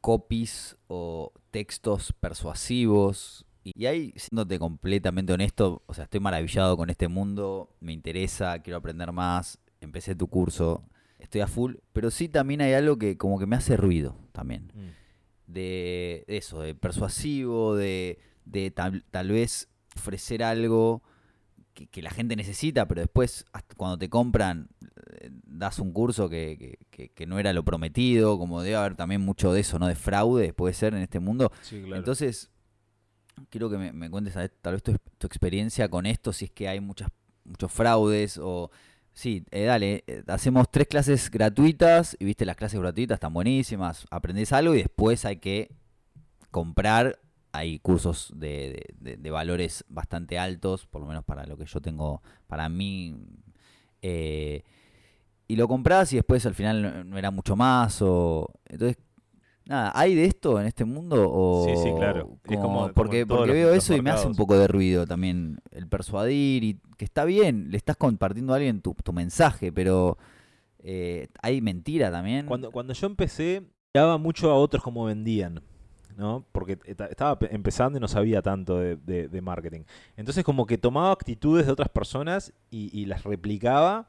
[0.00, 7.08] copies o textos persuasivos y ahí, siéndote completamente honesto, o sea, estoy maravillado con este
[7.08, 10.84] mundo, me interesa, quiero aprender más, empecé tu curso,
[11.18, 14.70] estoy a full, pero sí también hay algo que como que me hace ruido también.
[14.74, 15.52] Mm.
[15.52, 21.02] De eso, de persuasivo, de, de tal, vez ofrecer algo
[21.72, 23.46] que, la gente necesita, pero después
[23.76, 24.68] cuando te compran
[25.20, 29.52] eh, das un curso que, que, no era lo prometido, como debe haber también mucho
[29.52, 29.86] de eso, ¿no?
[29.86, 31.50] De fraude, puede ser en este mundo.
[31.70, 32.50] Entonces,
[33.50, 34.92] quiero que me, cuentes tal vez tu,
[35.26, 37.08] experiencia con esto, si es que hay muchas,
[37.44, 38.70] muchos fraudes o...
[39.16, 44.08] Sí, eh, dale, eh, hacemos tres clases gratuitas y viste las clases gratuitas están buenísimas,
[44.10, 45.70] aprendes algo y después hay que
[46.50, 47.20] comprar,
[47.52, 48.84] hay cursos de,
[49.30, 53.14] valores bastante altos, por lo menos para lo que yo tengo, para mí,
[54.02, 54.64] eh,
[55.46, 58.98] y lo compras y después al final no era mucho más, o entonces
[59.66, 61.30] Nada, ¿hay de esto en este mundo?
[61.30, 62.38] O, sí, sí, claro.
[62.94, 66.80] porque porque veo eso y me hace un poco de ruido también el persuadir y
[66.98, 70.18] que está bien, le estás compartiendo a alguien tu, mensaje, pero
[70.80, 72.44] eh, hay mentira también.
[72.46, 73.62] Cuando, cuando yo empecé,
[73.94, 75.62] daba mucho a otros como vendían.
[76.16, 76.44] ¿no?
[76.52, 79.80] Porque estaba empezando y no sabía tanto de, marketing.
[80.16, 84.08] Entonces como que tomaba actitudes de otras personas y, las replicaba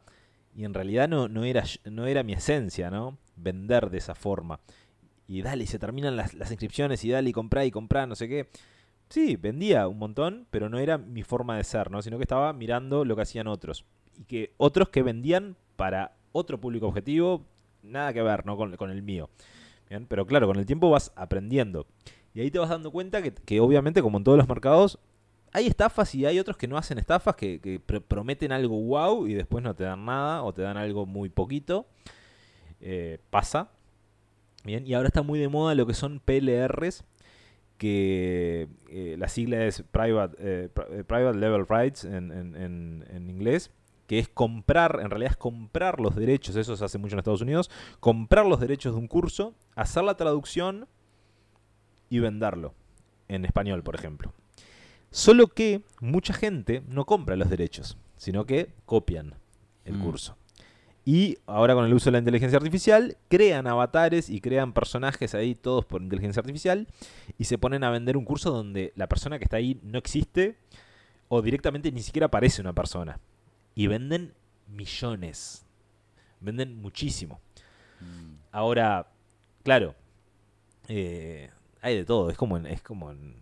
[0.54, 3.18] y en realidad no, no, era, no era mi esencia, ¿no?
[3.36, 4.60] Vender de esa forma
[5.28, 8.50] y dale, se terminan las, inscripciones y dale, y comprá y comprá, no sé qué.
[9.10, 12.02] Sí, vendía un montón, pero no era mi forma de ser, ¿no?
[12.02, 13.86] Sino que estaba mirando lo que hacían otros.
[14.18, 17.46] Y que otros que vendían para otro público objetivo,
[17.84, 18.58] nada que ver, ¿no?
[18.58, 19.30] Con, el mío.
[19.90, 20.06] ¿Bien?
[20.08, 21.86] Pero claro, con el tiempo vas aprendiendo.
[22.34, 25.00] Y ahí te vas dando cuenta que, obviamente, como en todos los mercados,
[25.54, 29.64] hay estafas y hay otros que no hacen estafas, que, prometen algo wow y después
[29.64, 31.88] no te dan nada o te dan algo muy poquito.
[32.82, 33.72] Eh, pasa,
[34.66, 37.04] Bien, y ahora está muy de moda lo que son PLRs,
[37.78, 43.72] que eh, la sigla es Private, eh, eh, private Level Rights en, inglés,
[44.08, 47.42] que es comprar, en realidad es comprar los derechos, eso se hace mucho en Estados
[47.42, 50.88] Unidos, comprar los derechos de un curso, hacer la traducción
[52.10, 52.74] y venderlo,
[53.28, 54.34] en español, por ejemplo.
[55.12, 59.36] Solo que mucha gente no compra los derechos, sino que copian
[59.86, 60.04] el mm.
[60.04, 60.38] curso.
[61.08, 65.54] Y ahora con el uso de la inteligencia artificial, crean avatares y crean personajes ahí
[65.54, 66.88] todos por inteligencia artificial
[67.38, 70.58] y se ponen a vender un curso donde la persona que está ahí no existe
[71.28, 73.20] o directamente ni siquiera aparece una persona.
[73.76, 74.34] Y venden
[74.68, 75.64] millones.
[76.40, 77.40] Venden muchísimo.
[78.02, 78.36] Mm.
[78.52, 79.08] Ahora,
[79.64, 79.94] claro,
[80.88, 82.32] eh, hay de todo.
[82.32, 83.36] Es como en, es como en,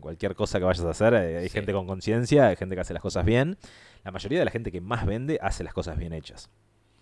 [0.00, 1.14] cualquier cosa que vayas a hacer.
[1.14, 3.56] Eh, hay gente con conciencia, hay gente que hace las cosas bien.
[4.04, 6.50] La mayoría de la gente que más vende hace las cosas bien hechas.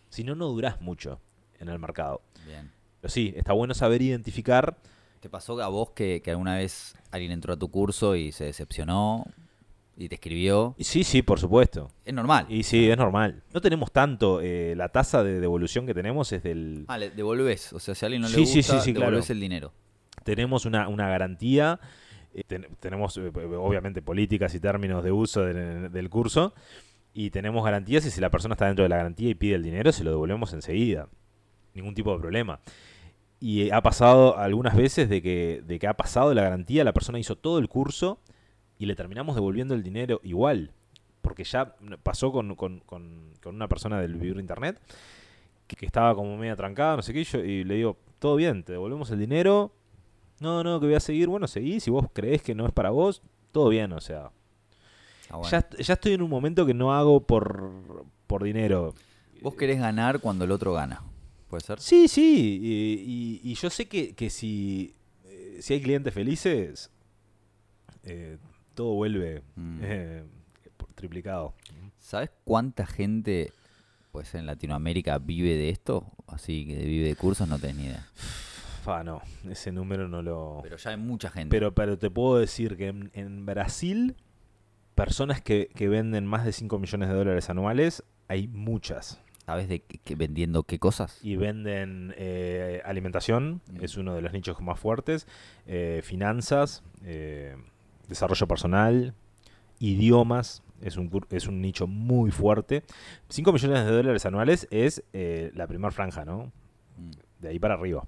[0.08, 1.20] Si no, no durás mucho
[1.60, 2.22] en el mercado.
[2.46, 2.70] Bien.
[3.00, 4.76] Pero sí, está bueno saber identificar.
[5.20, 9.24] ¿Te pasó a vos que, alguna vez alguien entró a tu curso y se decepcionó
[9.96, 10.74] y te escribió?
[10.78, 11.90] Sí, sí, por supuesto.
[12.04, 12.46] Es normal.
[12.48, 13.42] Y sí, es normal.
[13.52, 14.40] No tenemos tanto.
[14.40, 16.84] Eh, la tasa de devolución que tenemos es del.
[16.88, 17.72] Ah, le devolvés.
[17.72, 19.72] O sea, si a alguien no le gusta, sí, devolvés el dinero.
[20.24, 21.80] Tenemos una, garantía.
[22.34, 22.44] Eh,
[22.78, 26.54] tenemos, eh, obviamente, políticas y términos de uso del curso
[27.12, 29.62] y tenemos garantías y si la persona está dentro de la garantía y pide el
[29.62, 31.08] dinero, se lo devolvemos enseguida.
[31.74, 32.60] Ningún tipo de problema.
[33.40, 37.18] Y ha pasado algunas veces de que, de que ha pasado la garantía, la persona
[37.18, 38.20] hizo todo el curso
[38.78, 40.72] y le terminamos devolviendo el dinero igual.
[41.22, 42.56] Porque ya pasó con,
[43.44, 44.80] una persona del vivir internet
[45.66, 48.72] que, estaba como media trancada, no sé qué, y, y le digo, todo bien, te
[48.72, 49.72] devolvemos el dinero.
[50.40, 51.28] No, no, que voy a seguir.
[51.28, 51.80] Bueno, seguí.
[51.80, 54.30] Si vos crees que no es para vos, todo bien, o sea,
[55.30, 57.72] Ah, ya, estoy en un momento que no hago por,
[58.26, 58.94] por dinero.
[59.42, 61.02] Vos querés ganar cuando el otro gana,
[61.48, 61.80] ¿puede ser?
[61.80, 63.40] Sí, sí.
[63.44, 66.90] Y, yo sé que, si, eh, si hay clientes felices,
[68.02, 68.38] eh,
[68.74, 69.78] todo vuelve mm.
[69.82, 70.24] eh,
[70.94, 71.54] triplicado.
[72.00, 73.52] ¿Sabes cuánta gente
[74.12, 76.06] pues en Latinoamérica vive de esto?
[76.26, 78.06] Así que vive de cursos, no tenés ni idea.
[78.82, 80.60] Fa, no, ese número no lo...
[80.62, 81.50] Pero ya hay mucha gente.
[81.50, 84.16] Pero, pero te puedo decir que en, Brasil,
[84.98, 89.20] personas que, venden más de 5 millones de dólares anuales, hay muchas.
[89.46, 91.20] ¿Sabes de qué, vendiendo qué cosas?
[91.22, 93.84] Y venden eh, alimentación, mm.
[93.84, 95.28] es uno de los nichos más fuertes,
[95.66, 97.56] eh, finanzas, eh,
[98.08, 99.14] desarrollo personal,
[99.78, 102.82] idiomas, es un, es un nicho muy fuerte.
[103.28, 106.52] 5 millones de dólares anuales es la primera franja, ¿no?
[106.96, 107.10] Mm.
[107.38, 108.04] De ahí para arriba.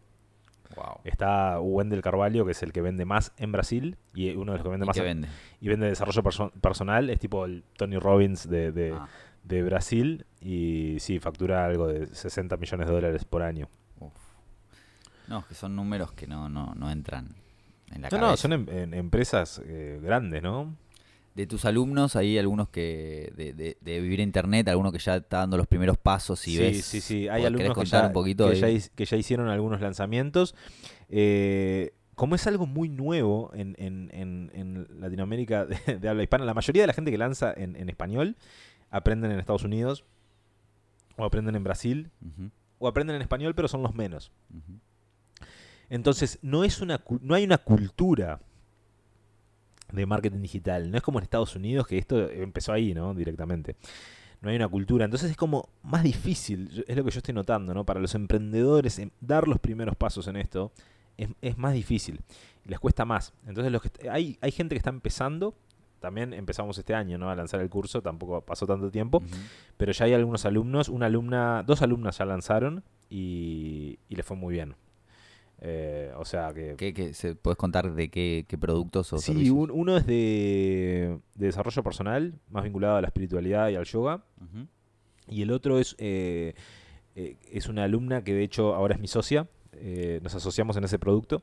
[1.04, 4.64] Está Wendel Carvalho, que es el que vende más en Brasil y uno de los
[4.64, 4.98] que vende más.
[4.98, 5.28] vende?
[5.60, 6.22] Y vende desarrollo
[6.60, 9.08] personal, es tipo el Tony Robbins de, ah.
[9.44, 13.68] de, Brasil y sí, factura algo de 60 millones de dólares por año.
[15.28, 17.36] No, que son números que no, no, no entran
[17.92, 18.30] en la no, cabeza.
[18.30, 20.74] No, son em, empresas eh, grandes, ¿no?
[21.34, 25.56] De tus alumnos, hay algunos que de, de, vivir internet, alguno que ya está dando
[25.56, 26.84] los primeros pasos y ves.
[26.84, 30.54] Sí, sí, hay alumnos que ya, un poquito que, ya, hicieron algunos lanzamientos.
[31.08, 36.82] Eh, como es algo muy nuevo en, en, en, Latinoamérica de, habla hispana, la mayoría
[36.82, 38.36] de la gente que lanza en, español
[38.90, 40.04] aprenden en Estados Unidos
[41.16, 42.10] o aprenden en Brasil
[42.78, 44.32] o aprenden en español, pero son los menos.
[45.88, 48.40] Entonces, no, es una, no hay una cultura
[49.92, 50.90] de marketing digital.
[50.90, 53.14] No es como en Estados Unidos, que esto empezó ahí, ¿no?
[53.14, 53.76] Directamente.
[54.40, 55.04] No hay una cultura.
[55.04, 57.84] Entonces es como más difícil, es lo que yo estoy notando, ¿no?
[57.84, 60.72] Para los emprendedores, em, dar los primeros pasos en esto
[61.40, 62.20] es, más difícil.
[62.64, 63.34] Les cuesta más.
[63.46, 65.54] Entonces los que, hay, hay gente que está empezando.
[66.00, 67.28] También empezamos este año, ¿no?
[67.28, 69.22] A lanzar el curso, tampoco pasó tanto tiempo.
[69.76, 74.36] Pero ya hay algunos alumnos, una alumna, dos alumnas ya lanzaron y, y les fue
[74.36, 74.74] muy bien.
[75.62, 76.74] Eh, o sea que...
[76.76, 82.64] ¿Qué, se, ¿Puedes contar de qué, productos o Sí, uno es de, desarrollo personal, más
[82.64, 84.24] vinculado a la espiritualidad y al yoga.
[85.28, 86.54] Y el otro es, eh,
[87.14, 89.48] eh, es una alumna que de hecho ahora es mi socia.
[90.22, 91.42] nos asociamos en ese producto.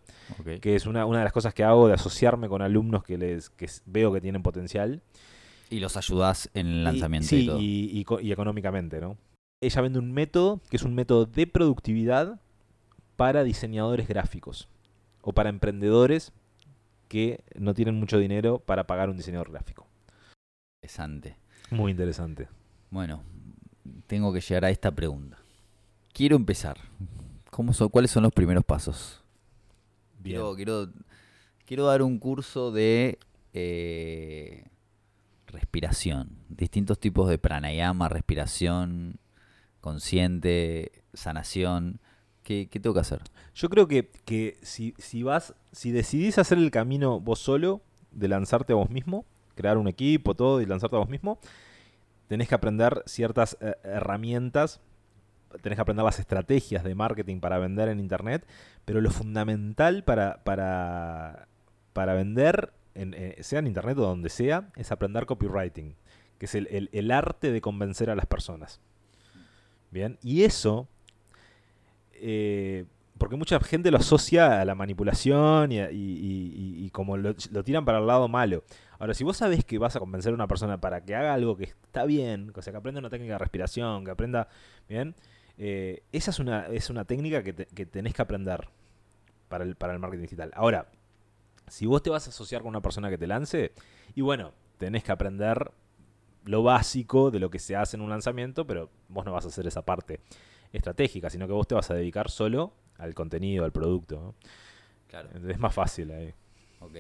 [0.62, 3.50] Que es una, una de las cosas que hago de asociarme con alumnos que, les,
[3.52, 5.04] que veo que tienen potencial.
[5.70, 7.36] Y los ayudas en el lanzamiento.
[7.36, 9.18] Y, sí, y económicamente, ¿no?
[9.62, 12.40] Ella vende un método que es un método de productividad
[13.18, 14.70] para diseñadores gráficos
[15.22, 16.32] o para emprendedores
[17.10, 19.86] que no tienen mucho dinero para pagar un diseñador gráfico.
[20.82, 21.36] Interesante.
[21.72, 22.48] Muy interesante.
[22.90, 23.24] Bueno,
[24.06, 25.38] tengo que llegar a esta pregunta.
[26.14, 26.78] Quiero empezar.
[27.52, 29.24] ¿Cómo son, ¿Cuáles son los primeros pasos?
[30.20, 30.42] Bien.
[30.56, 30.92] Quiero,
[31.66, 33.20] quiero, dar un curso de
[33.54, 34.66] eh,
[35.48, 36.38] respiración.
[36.50, 39.20] Distintos tipos de pranayama, respiración
[39.82, 42.00] consciente, sanación.
[42.48, 43.20] ¿Qué, tengo que hacer?
[43.56, 47.82] Yo creo que, que si, si, vas, si decidís hacer el camino vos solo,
[48.12, 49.26] de lanzarte a vos mismo,
[49.56, 51.40] crear un equipo, todo, y lanzarte a vos mismo,
[52.28, 54.80] tenés que aprender ciertas eh, herramientas,
[55.62, 58.48] tenés que aprender las estrategias de marketing para vender en Internet,
[58.86, 61.50] pero lo fundamental para, para,
[61.92, 65.98] para vender, en, eh, sea en Internet o donde sea, es aprender copywriting,
[66.38, 68.80] que es el, el arte de convencer a las personas.
[69.92, 70.88] Bien, y eso
[72.22, 72.86] eh,
[73.18, 78.28] porque mucha gente lo asocia a la manipulación y, como lo, tiran para el lado
[78.28, 78.64] malo.
[79.00, 81.58] Ahora, si vos sabés que vas a convencer a una persona para que haga algo
[81.58, 84.48] que está bien, o sea, que aprenda una técnica de respiración, que aprenda
[84.88, 85.16] bien,
[85.58, 88.68] eh, esa es una, es una técnica que, tenés que aprender
[89.48, 90.52] para el, para el marketing digital.
[90.56, 90.88] Ahora,
[91.68, 93.72] si vos te vas a asociar con una persona que te lance,
[94.16, 95.72] y bueno, tenés que aprender
[96.46, 99.50] lo básico de lo que se hace en un lanzamiento, pero vos no vas a
[99.50, 100.22] hacer esa parte
[100.74, 104.36] estratégica, sino que vos te vas a dedicar solo al contenido, al producto.
[105.08, 105.30] Claro.
[105.48, 106.34] Es más fácil ahí.
[106.80, 106.96] Ok.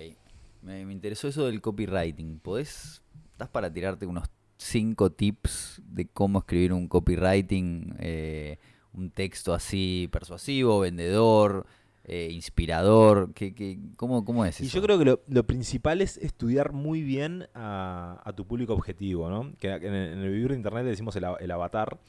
[0.61, 2.39] Me, interesó eso del copywriting.
[2.39, 3.01] ¿Podés,
[3.31, 8.57] estás para tirarte unos cinco tips de cómo escribir un copywriting, eh,
[8.93, 11.65] un texto así persuasivo, vendedor,
[12.03, 13.33] eh, inspirador?
[13.33, 14.65] ¿Qué, cómo, ¿Cómo es eso?
[14.65, 19.53] Y yo creo que lo, principal es estudiar muy bien a, tu público objetivo, ¿no?
[19.59, 21.99] Que en el, vivir de internet le decimos el avatar.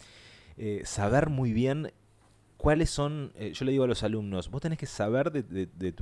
[0.61, 1.92] Eh, saber muy bien
[2.56, 5.92] cuáles son, eh, yo le digo a los alumnos, vos tenés que saber de,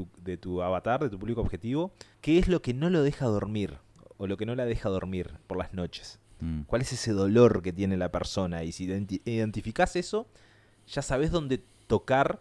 [0.40, 1.92] tu, avatar, de tu público objetivo,
[2.22, 3.78] qué es lo que no lo deja dormir
[4.16, 6.18] o lo que no la deja dormir por las noches.
[6.40, 6.62] Mm.
[6.62, 8.64] ¿Cuál es ese dolor que tiene la persona?
[8.64, 8.84] Y si
[9.24, 10.26] identificás eso,
[10.86, 12.40] ya sabes dónde tocar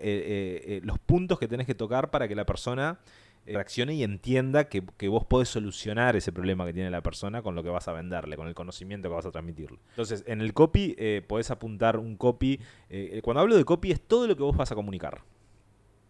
[0.00, 2.98] eh, los puntos que tenés que tocar para que la persona
[3.46, 7.62] reaccione y entienda que, vos podés solucionar ese problema que tiene la persona con lo
[7.62, 9.78] que vas a venderle, con el conocimiento que vas a transmitirle.
[9.90, 12.60] Entonces, en el copy eh, podés apuntar un copy.
[12.88, 15.22] Eh, cuando hablo de copy es todo lo que vos vas a comunicar.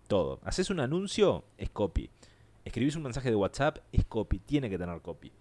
[0.09, 0.41] Todo.
[0.45, 2.11] Haces un anuncio, es copy.
[2.64, 4.39] Escribís un mensaje de WhatsApp, es copy.
[4.39, 5.33] Tiene que tener copy.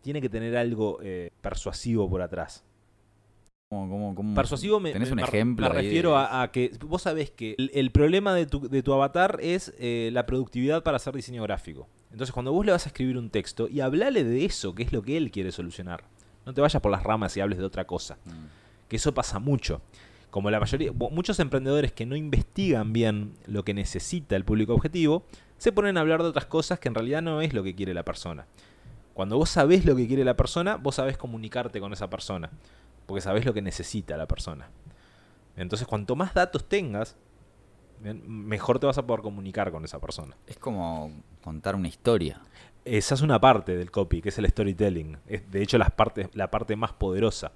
[0.00, 1.00] Tiene que tener algo
[1.42, 2.64] persuasivo por atrás.
[4.34, 8.46] Persuasivo me, ¿Tenés un ejemplo me refiero a, que vos sabés que el, problema de
[8.46, 11.86] tu, avatar es eh, la productividad para hacer diseño gráfico.
[12.10, 14.92] Entonces cuando vos le vas a escribir un texto y hablale de eso, que es
[14.92, 16.02] lo que él quiere solucionar.
[16.46, 18.18] No te vayas por las ramas y hables de otra cosa.
[18.24, 18.88] Mm.
[18.88, 19.82] Que eso pasa mucho.
[20.32, 25.22] Como la mayoría, muchos emprendedores que no investigan bien lo que necesita el público objetivo,
[25.58, 27.94] se ponen a hablar de otras cosas que en realidad no es lo que quiere
[27.94, 28.46] la persona.
[29.14, 32.50] Cuando vos sabés lo que quiere la persona, vos sabés comunicarte con esa persona
[33.10, 34.70] porque sabes lo que necesita la persona.
[35.56, 37.16] Entonces, cuanto más datos tengas,
[38.24, 40.36] mejor te vas a poder comunicar con esa persona.
[40.46, 41.10] Es como
[41.42, 42.40] contar una historia.
[42.84, 45.16] Esa es una parte del copy, que es el storytelling.
[45.26, 47.50] Es, de hecho, las partes, la parte más poderosa.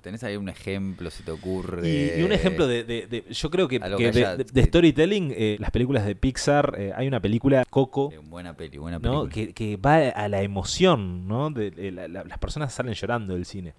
[0.00, 2.20] ¿Tenés ahí un ejemplo, si te ocurre?
[2.20, 6.92] Y, un ejemplo de, Yo creo que, de, storytelling, eh, las películas de Pixar, eh,
[6.94, 8.12] hay una película, Coco.
[8.28, 9.28] buena peli, buena película.
[9.28, 11.50] Que, va a la emoción, ¿no?
[11.50, 13.74] las personas salen llorando del cine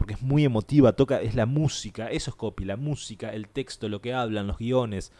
[0.00, 3.86] porque es muy emotiva, toca, es la música, eso es copy, la música, el texto,
[3.86, 5.12] lo que hablan, los guiones.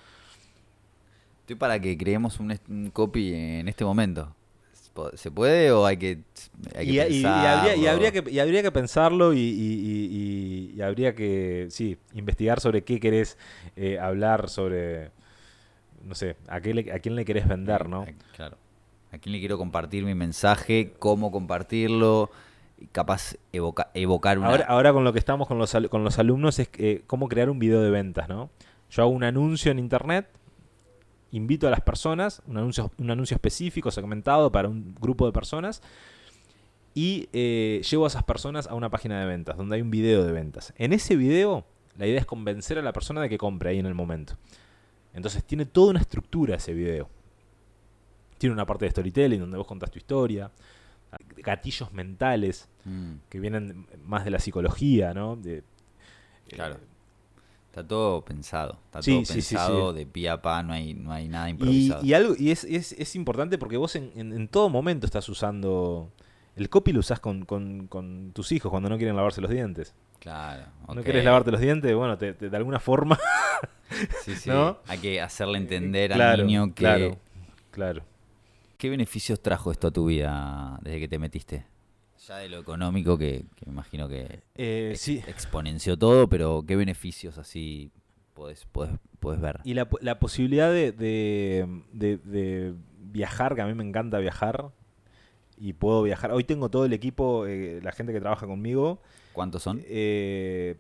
[1.41, 4.35] Estoy para que creemos un, copy en este momento.
[5.17, 6.21] ¿Se puede o hay que,
[6.83, 13.37] y, habría, que, pensarlo y, habría que, sí, investigar sobre qué querés
[13.77, 15.11] eh, hablar, sobre,
[16.07, 18.07] no sé, a, qué a quién le querés vender, ¿no?
[18.35, 18.57] Claro.
[19.13, 22.31] A quién le quiero compartir mi mensaje, cómo compartirlo
[22.93, 24.49] capaz evocar una...
[24.49, 27.51] Ahora, ahora con lo que estamos con los, con los alumnos es eh, cómo crear
[27.51, 28.51] un video de ventas, ¿no?
[28.91, 30.29] Yo hago un anuncio en internet,
[31.31, 35.83] invito a las personas, un anuncio, un anuncio específico, segmentado para un grupo de personas,
[36.95, 40.25] y eh, llevo a esas personas a una página de ventas, donde hay un video
[40.25, 40.75] de ventas.
[40.77, 41.65] En ese video,
[41.97, 44.35] la idea es convencer a la persona de que compre ahí en el momento.
[45.15, 47.09] Entonces tiene toda una estructura ese video.
[48.39, 50.51] Tiene una parte de storytelling donde vos contás tu historia,
[51.37, 53.13] gatillos mentales mm.
[53.29, 55.37] que vienen más de la psicología, ¿no?
[55.37, 55.63] De,
[56.49, 56.77] claro.
[57.71, 61.49] Está todo pensado, está todo pensado de pie a pa, no hay, no hay nada
[61.49, 62.05] improvisado.
[62.05, 66.11] Y, algo, y es, es, es, importante porque vos en, en, todo momento estás usando.
[66.57, 69.95] El copy lo usás con, con, con, tus hijos cuando no quieren lavarse los dientes.
[70.19, 70.65] Claro.
[70.93, 71.95] ¿No quieres lavarte los dientes?
[71.95, 73.17] Bueno, te, de alguna forma.
[74.25, 74.51] sí, sí.
[74.89, 76.83] Hay que hacerle entender al niño que.
[76.83, 77.19] Claro,
[77.71, 78.03] claro.
[78.81, 81.67] ¿Qué beneficios trajo esto a tu vida desde que te metiste?
[82.27, 87.93] Ya de lo económico, que, me imagino que eh, exponenció todo, pero ¿qué beneficios así
[88.33, 88.67] puedes,
[89.39, 89.61] ver?
[89.65, 89.87] Y la,
[90.19, 91.67] posibilidad de,
[93.13, 94.71] viajar, que a mí me encanta viajar,
[95.59, 96.33] y puedo viajar.
[96.33, 99.03] Hoy tengo todo el equipo, eh, la gente que trabaja conmigo.
[99.35, 99.83] ¿Cuántos son?
[99.85, 100.79] Eh,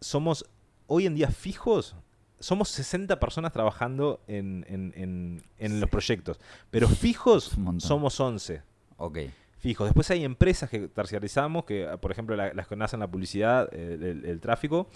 [0.00, 0.48] somos
[0.86, 1.96] hoy en día fijos,
[2.38, 6.38] somos 60 personas trabajando en, los proyectos,
[6.70, 8.62] pero fijos somos 11.
[8.98, 9.18] Ok.
[9.58, 9.86] Fijos.
[9.86, 14.88] Después hay empresas que terciarizamos, que por ejemplo las que nacen la publicidad, el, tráfico.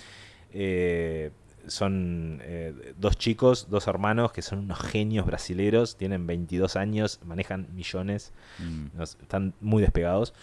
[0.53, 1.31] Eh,
[1.67, 7.69] son eh, dos chicos, dos hermanos que son unos genios brasileros, tienen 22 años, manejan
[7.75, 9.03] millones, mm.
[9.03, 10.35] están muy despegados.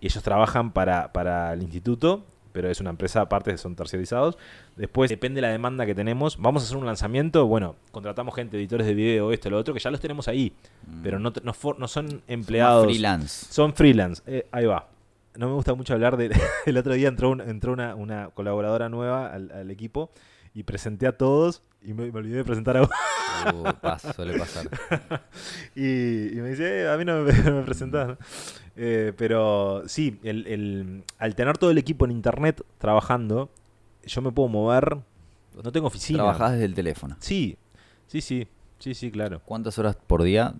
[0.00, 4.38] Y ellos trabajan para, para el instituto pero es una empresa aparte, son terciarizados.
[4.76, 6.36] Después, depende de la demanda que tenemos.
[6.38, 9.80] Vamos a hacer un lanzamiento, bueno, contratamos gente, editores de video, esto, lo otro, que
[9.80, 10.52] ya los tenemos ahí,
[10.86, 11.02] mm.
[11.02, 12.82] pero no, no, son empleados.
[12.82, 13.46] Son freelance.
[13.50, 14.88] Son freelance, eh, ahí va.
[15.36, 16.30] No me gusta mucho hablar de...
[16.66, 20.10] el otro día entró, entró una, una colaboradora nueva al, equipo
[20.54, 22.90] y presenté a todos y me, olvidé de presentar a vos.
[23.54, 24.68] Uh, suele pasar.
[25.74, 28.16] y, me dice, eh, a mí no me, me presentás.
[28.76, 33.50] Eh, pero sí, el, al tener todo el equipo en internet trabajando,
[34.04, 34.98] yo me puedo mover.
[35.62, 36.18] No tengo oficina.
[36.18, 37.16] ¿Trabajás desde el teléfono?
[37.20, 37.56] Sí,
[38.06, 38.46] sí, sí.
[38.78, 39.40] Sí, sí, claro.
[39.44, 40.54] ¿Cuántas horas por día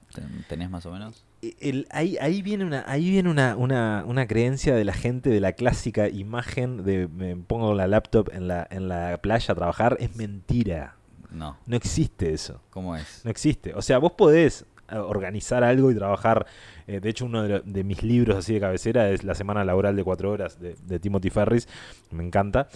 [0.48, 1.24] tenés más o menos?
[1.60, 5.40] El, ahí, ahí viene, una, ahí viene una, una, una, creencia de la gente de
[5.40, 9.96] la clásica imagen de me pongo la laptop en la, en la playa a trabajar.
[9.98, 10.94] Es mentira.
[11.32, 11.56] No.
[11.66, 12.60] No existe eso.
[12.70, 13.22] ¿Cómo es?
[13.24, 13.74] No existe.
[13.74, 14.66] O sea, vos podés
[15.00, 16.46] organizar algo y trabajar.
[16.86, 20.04] Eh, de hecho, uno de, mis libros así de cabecera es La Semana Laboral de
[20.04, 21.68] Cuatro Horas de, Timothy Ferris.
[22.10, 22.68] Me encanta.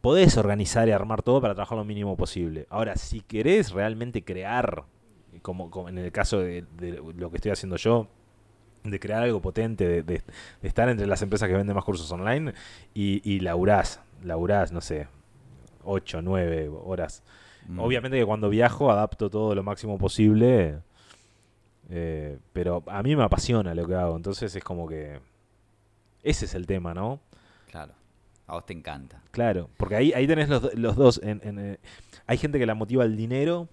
[0.00, 2.66] Podés organizar y armar todo para trabajar lo mínimo posible.
[2.70, 4.84] Ahora, si querés realmente crear,
[5.42, 6.64] como, en el caso de,
[7.16, 8.08] lo que estoy haciendo yo,
[8.82, 10.22] de crear algo potente, de,
[10.62, 12.54] estar entre las empresas que venden más cursos online
[12.94, 15.06] y, y laburás, laburás, no sé,
[15.84, 17.22] 8, 9 horas.
[17.70, 17.80] Mm.
[17.80, 20.80] Obviamente que cuando viajo adapto todo lo máximo posible
[21.90, 25.18] eh, pero a mí me apasiona lo que hago, entonces es como que...
[26.22, 27.20] Ese es el tema, ¿no?
[27.70, 27.94] Claro.
[28.46, 29.22] A vos te encanta.
[29.32, 31.20] Claro, porque ahí, ahí tenés los, los dos.
[31.22, 31.78] En, eh,
[32.26, 33.68] hay gente que la motiva el dinero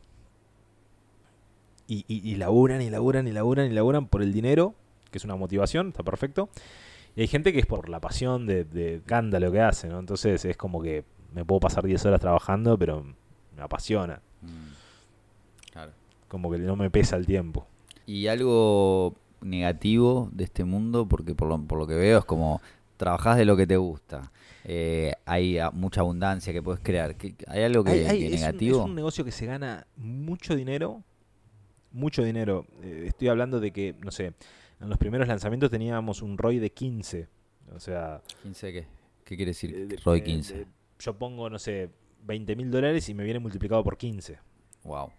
[1.88, 4.76] y, y, y, laburan y laburan y laburan y laburan por el dinero,
[5.12, 6.50] que es una motivación, está perfecto.
[7.16, 10.00] Y hay gente que es por la pasión de, de canta lo que hace, ¿no?
[10.00, 13.04] Entonces es como que me puedo pasar 10 horas trabajando, pero
[13.58, 14.22] me apasiona.
[14.42, 15.72] Mm.
[15.72, 15.92] Claro.
[16.28, 17.68] Como que no me pesa el tiempo.
[18.06, 21.08] ¿Y algo negativo de este mundo?
[21.08, 22.62] Porque por lo, por lo que veo es como
[22.96, 24.32] trabajás de lo que te gusta.
[24.64, 27.16] Eh, hay mucha abundancia que puedes crear.
[27.48, 28.78] ¿Hay algo que, es negativo?
[28.78, 31.04] Un, es un negocio que se gana mucho dinero.
[31.92, 32.66] Mucho dinero.
[32.84, 34.34] Eh, estoy hablando de que, no sé,
[34.80, 37.28] en los primeros lanzamientos teníamos un ROI de 15.
[37.74, 38.22] O sea...
[38.46, 38.88] ¿15 qué?
[39.24, 40.66] ¿Qué quiere decir eh, ROI 15?
[41.00, 41.90] yo pongo, no sé,
[42.28, 44.38] 20 mil dólares y me viene multiplicado por 15.
[44.84, 45.12] Wow.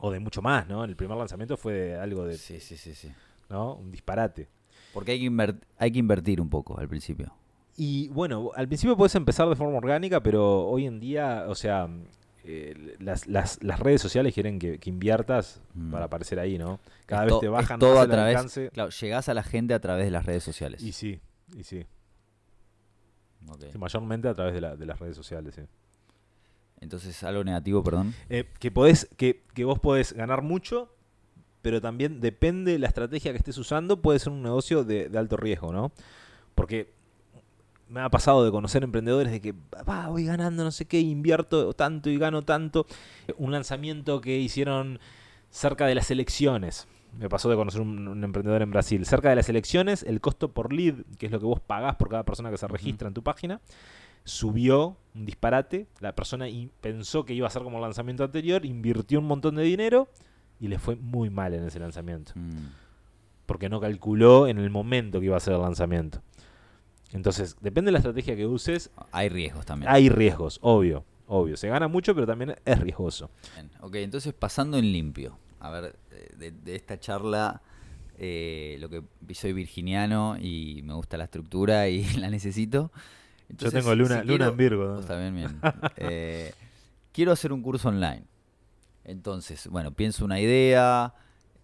[0.00, 0.84] O de mucho más, ¿no?
[0.84, 2.36] El primer lanzamiento fue algo de...
[2.36, 3.10] Sí, sí, sí, sí.
[3.48, 3.74] ¿No?
[3.74, 4.48] Un disparate.
[4.92, 7.32] Porque hay que, hay que invertir un poco al principio.
[7.76, 11.88] Y bueno, al principio puedes empezar de forma orgánica, pero hoy en día, o sea,
[12.44, 15.90] eh, las, las, las, redes sociales quieren que, inviertas mm.
[15.90, 16.80] para aparecer ahí, ¿no?
[17.04, 20.10] Cada vez te bajan todo a través, Claro, llegás a la gente a través de
[20.10, 20.82] las redes sociales.
[20.82, 21.20] Y sí,
[21.54, 21.84] y sí.
[23.78, 25.62] mayormente a través de, la, de, las redes sociales, sí.
[26.80, 28.14] Entonces, algo negativo, perdón.
[28.28, 30.92] Eh, que, podés, que, que vos podés ganar mucho,
[31.62, 35.18] pero también depende de la estrategia que estés usando, puede ser un negocio de, de
[35.18, 35.92] alto riesgo, ¿no?
[36.54, 36.94] Porque
[37.88, 39.54] me ha pasado de conocer emprendedores de que
[39.88, 42.86] va, voy ganando no sé qué, invierto tanto y gano tanto.
[43.36, 44.98] Un lanzamiento que hicieron
[45.50, 46.86] cerca de las elecciones.
[47.18, 49.06] Me pasó de conocer un, emprendedor en Brasil.
[49.06, 52.10] Cerca de las elecciones, el costo por lead, que es lo que vos pagás por
[52.10, 53.60] cada persona que se registra en tu página,
[54.26, 55.86] subió un disparate.
[56.00, 56.46] La persona
[56.80, 60.08] pensó que iba a ser como el lanzamiento anterior, invirtió un montón de dinero
[60.60, 62.32] y le fue muy mal en ese lanzamiento.
[62.34, 62.66] Mm.
[63.46, 66.20] Porque no calculó en el momento que iba a ser el lanzamiento.
[67.12, 68.90] Entonces, depende de la estrategia que uses.
[69.12, 69.90] Hay riesgos también.
[69.90, 71.56] Hay riesgos, obvio, obvio.
[71.56, 73.30] Se gana mucho, pero también es riesgoso.
[73.80, 75.38] Ok, entonces pasando en limpio.
[75.60, 75.96] A ver,
[76.36, 77.62] de, esta charla,
[78.18, 79.02] eh, lo que
[79.34, 82.90] soy virginiano y me gusta la estructura y la necesito.
[83.48, 85.00] Yo tengo luna, luna en Virgo.
[85.00, 85.60] Está bien, bien.
[85.96, 86.52] Eh,
[87.12, 88.24] quiero hacer un curso online.
[89.04, 91.14] Entonces, bueno, pienso una idea,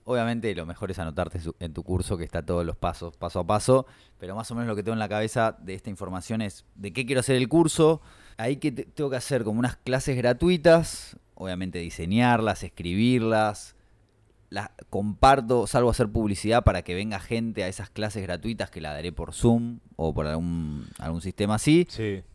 [0.05, 3.47] Obviamente lo mejor es anotarte en tu curso que está todos los pasos, paso a
[3.47, 3.87] paso,
[4.18, 6.93] pero más o menos lo que tengo en la cabeza de esta información es de
[6.93, 8.01] qué quiero hacer el curso.
[8.37, 13.76] Ahí que tengo que hacer como unas clases gratuitas, obviamente diseñarlas, escribirlas,
[14.53, 18.93] las comparto, salvo hacer publicidad para que venga gente a esas clases gratuitas que la
[18.93, 21.89] daré por Zoom o por algún, algún sistema así.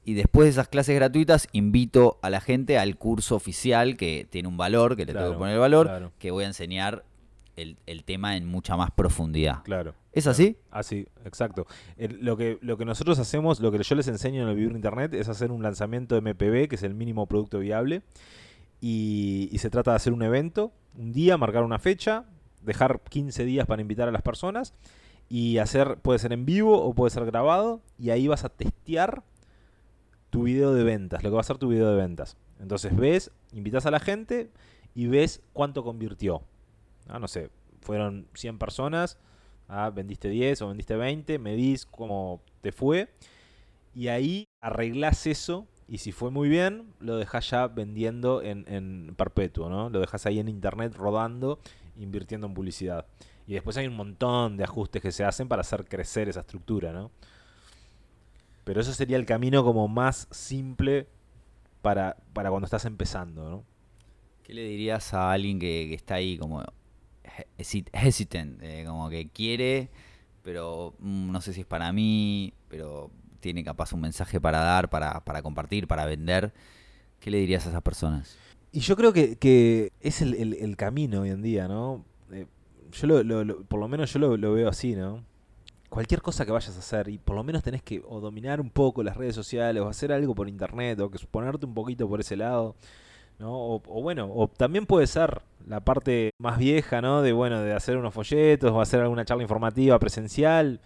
[0.03, 4.47] Y después de esas clases gratuitas invito a la gente al curso oficial que tiene
[4.47, 7.03] un valor, que le tengo que poner el valor, que voy a enseñar
[7.55, 9.63] el, tema en mucha más profundidad.
[9.63, 9.93] Claro.
[10.11, 10.57] ¿Es así?
[10.72, 11.68] Así, exacto.
[11.97, 15.13] lo, que, lo que nosotros hacemos, lo que yo les enseño en el Vivir Internet,
[15.13, 18.01] es hacer un lanzamiento de MPB, que es el mínimo producto viable.
[18.80, 22.25] Y, se trata de hacer un evento, un día, marcar una fecha,
[22.61, 24.73] dejar 15 días para invitar a las personas
[25.30, 29.23] y hacer, puede ser en vivo o puede ser grabado, y ahí vas a testear
[30.30, 32.38] tu video de ventas, lo que va a ser tu video de ventas.
[32.59, 34.51] Entonces ves, invitas a la gente
[34.95, 36.41] y ves cuánto convirtió.
[37.07, 37.49] Ah, no sé,
[37.82, 39.17] fueron 100 personas,
[39.67, 43.09] ah, vendiste 10 o vendiste 20, medís cómo te fue
[43.93, 49.69] y ahí arreglás eso y si fue muy bien, lo dejas ya vendiendo en, perpetuo,
[49.69, 49.89] ¿no?
[49.89, 51.59] Lo dejas ahí en internet rodando,
[51.95, 53.05] invirtiendo en publicidad.
[53.47, 56.91] Y después hay un montón de ajustes que se hacen para hacer crecer esa estructura,
[56.91, 57.11] ¿no?
[58.65, 61.07] Pero eso sería el camino como más simple
[61.81, 63.63] para, para cuando estás empezando, ¿no?
[64.43, 66.63] ¿Qué le dirías a alguien que, que está ahí como
[67.93, 69.89] hesitant, eh, como que quiere,
[70.43, 74.89] pero mm, no sé si es para mí, pero tiene capaz un mensaje para dar,
[74.89, 76.53] para, para compartir, para vender.
[77.19, 78.38] ¿Qué le dirías a esas personas?
[78.71, 82.05] Y yo creo que, es el, camino hoy en día, ¿no?
[82.31, 82.45] Eh,
[82.91, 85.23] yo lo, por lo menos yo lo, veo así, ¿no?
[85.89, 88.69] Cualquier cosa que vayas a hacer y por lo menos tenés que o dominar un
[88.69, 92.19] poco las redes sociales o hacer algo por internet o que suponerte un poquito por
[92.19, 92.75] ese lado
[93.45, 97.21] o, bueno, o también puede ser la parte más vieja, ¿no?
[97.21, 100.81] De bueno, de hacer unos folletos o hacer alguna charla informativa presencial.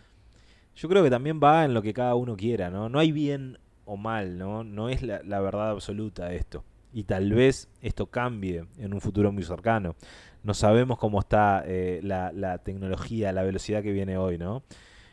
[0.82, 2.90] Yo creo que también va en lo que cada uno quiera, ¿no?
[2.90, 4.64] No hay bien o mal, ¿no?
[4.64, 6.64] No es la, verdad absoluta esto.
[6.92, 9.96] Y tal vez esto cambie en un futuro muy cercano.
[10.42, 14.64] No sabemos cómo está eh, la, tecnología, la velocidad que viene hoy, ¿no?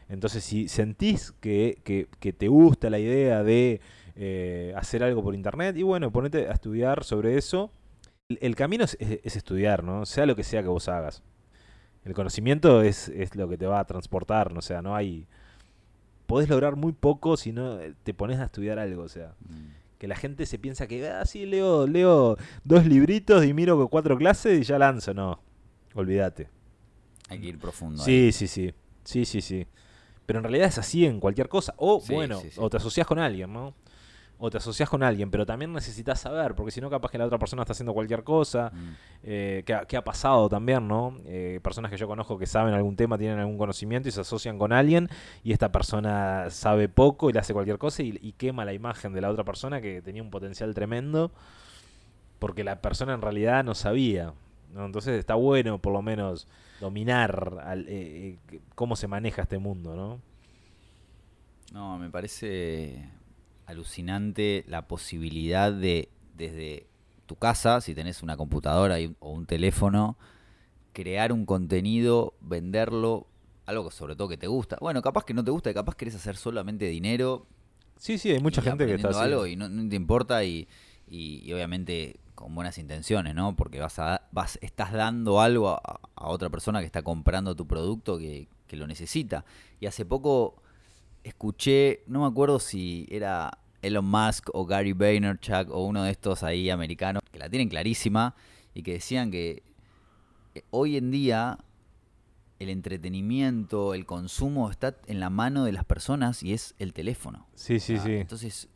[0.08, 1.82] Entonces, si sentís que,
[2.18, 3.82] que, te gusta la idea de
[4.16, 7.70] eh, hacer algo por internet y bueno, ponete a estudiar sobre eso.
[8.30, 8.96] El, camino es,
[9.36, 10.06] estudiar, ¿no?
[10.06, 11.22] Sea lo que sea que vos hagas.
[12.06, 14.62] El conocimiento es, lo que te va a transportar, ¿no?
[14.62, 15.26] sea, no hay...
[16.28, 19.34] Podés lograr muy poco si no te pones a estudiar algo, o sea.
[19.48, 19.78] Mm.
[19.96, 24.18] Que la gente se piensa que, ah, sí, leo, leo dos libritos y miro cuatro
[24.18, 25.14] clases y ya lanzo.
[25.14, 25.40] No,
[25.94, 26.50] olvídate.
[27.30, 28.04] Hay que ir profundo.
[28.04, 28.74] Sí, sí, sí.
[29.04, 29.66] Sí, sí, sí.
[30.26, 31.72] Pero en realidad es así en cualquier cosa.
[31.78, 33.74] O, bueno, o te asocias con alguien, ¿no?
[34.40, 37.26] O te asocias con alguien, pero también necesitas saber, porque si no, capaz que la
[37.26, 38.88] otra persona está haciendo cualquier cosa, mm.
[39.24, 41.18] eh, que, ha, pasado también, ¿no?
[41.26, 44.56] Eh, personas que yo conozco que saben algún tema, tienen algún conocimiento y se asocian
[44.56, 45.08] con alguien,
[45.42, 49.20] y esta persona sabe poco y le hace cualquier cosa y, quema la imagen de
[49.20, 51.32] la otra persona que tenía un potencial tremendo,
[52.38, 54.32] porque la persona en realidad no sabía.
[54.72, 54.86] ¿no?
[54.86, 56.46] Entonces está bueno, por lo menos,
[56.80, 58.36] dominar eh,
[58.76, 60.20] cómo se maneja este mundo, ¿no?
[61.72, 63.17] No, me parece
[63.68, 66.86] alucinante la posibilidad de, desde
[67.26, 70.16] tu casa, si tenés una computadora o un teléfono,
[70.94, 73.26] crear un contenido, venderlo,
[73.66, 74.78] algo sobre todo que te gusta.
[74.80, 77.46] Bueno, capaz que no te gusta, capaz querés hacer solamente dinero.
[77.98, 79.18] Sí, sí, hay mucha gente que está así.
[79.20, 80.66] algo y no, te importa y,
[81.52, 83.54] obviamente con buenas intenciones, ¿no?
[83.54, 88.16] Porque vas a, vas, estás dando algo a, otra persona que está comprando tu producto
[88.16, 89.44] que, que lo necesita.
[89.78, 90.62] Y hace poco
[91.28, 93.50] escuché, no me acuerdo si era
[93.82, 98.34] Elon Musk o Gary Vaynerchuk o uno de estos ahí americanos que la tienen clarísima
[98.74, 99.62] y que decían que
[100.54, 101.58] eh, hoy en día
[102.58, 107.46] el entretenimiento, el consumo está en la mano de las personas y es el teléfono.
[107.54, 108.14] Sí, sí, sí.
[108.16, 108.68] Entonces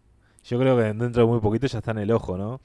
[0.45, 2.61] yo creo que dentro de muy poquito ya está en el ojo, ¿no?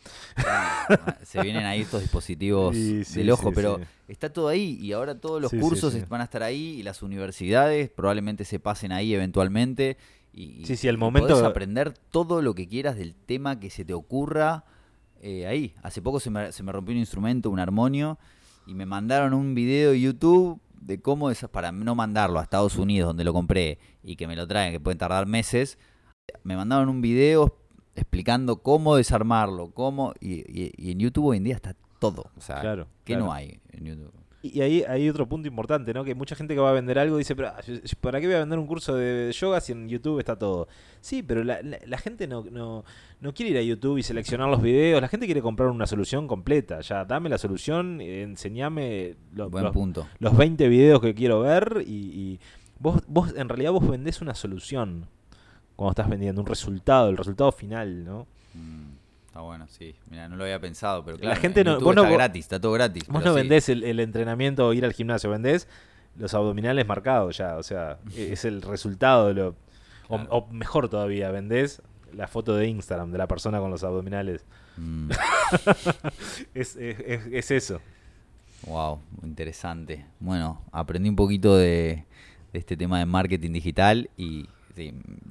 [1.24, 2.76] se vienen ahí estos dispositivos
[3.14, 6.78] del ojo, pero está todo ahí y ahora todos los cursos van a estar ahí
[6.80, 9.98] y las universidades probablemente se pasen ahí eventualmente.
[10.34, 11.30] Y, sí, sí, el momento.
[11.30, 14.66] Puedes aprender todo lo que quieras del tema que se te ocurra
[15.22, 15.74] eh, ahí.
[15.82, 18.20] Hace poco se me, se me rompió un instrumento, un armonio,
[18.68, 22.78] y me mandaron un video de YouTube de cómo, es, para no mandarlo a Estados
[22.78, 25.80] Unidos, donde lo compré, y que me lo traen, que pueden tardar meses,
[26.44, 27.56] me mandaron un video
[27.98, 32.88] explicando cómo desarmarlo, cómo y, en YouTube hoy en día está todo, o sea, claro,
[33.04, 34.14] ¿qué no hay en YouTube?
[34.44, 36.04] Y ahí hay otro punto importante, ¿no?
[36.04, 37.60] Que mucha gente que va a vender algo dice, pero ah,
[38.00, 40.68] ¿para qué voy a vender un curso de yoga si en YouTube está todo?
[41.02, 41.58] Sí, pero la,
[41.98, 42.86] gente no, no,
[43.20, 46.28] no, quiere ir a YouTube y seleccionar los videos, la gente quiere comprar una solución
[46.28, 46.82] completa.
[46.82, 50.08] Ya, dame la solución, enseñame los, punto.
[50.20, 52.40] los 20 videos que quiero ver y, y,
[52.80, 55.08] vos, vos en realidad vos vendés una solución
[55.78, 58.28] cuando estás vendiendo, un resultado, el resultado final, ¿no?
[58.56, 58.94] Mm,
[59.28, 59.96] está bueno, sí.
[60.10, 63.08] Mira, no lo había pensado, pero claro, la gente no, está gratis, está todo gratis.
[63.08, 65.68] Vos no vendés el, entrenamiento o ir al gimnasio, vendés
[66.18, 69.56] los abdominales marcados ya, o sea, es el resultado de lo...
[70.10, 74.46] O, mejor todavía, vendés la foto de Instagram de la persona con los abdominales.
[74.78, 75.12] Mm.
[76.56, 77.82] es, es, eso.
[78.66, 80.06] Wow, interesante.
[80.20, 82.06] Bueno, aprendí un poquito de,
[82.54, 84.48] de este tema de marketing digital y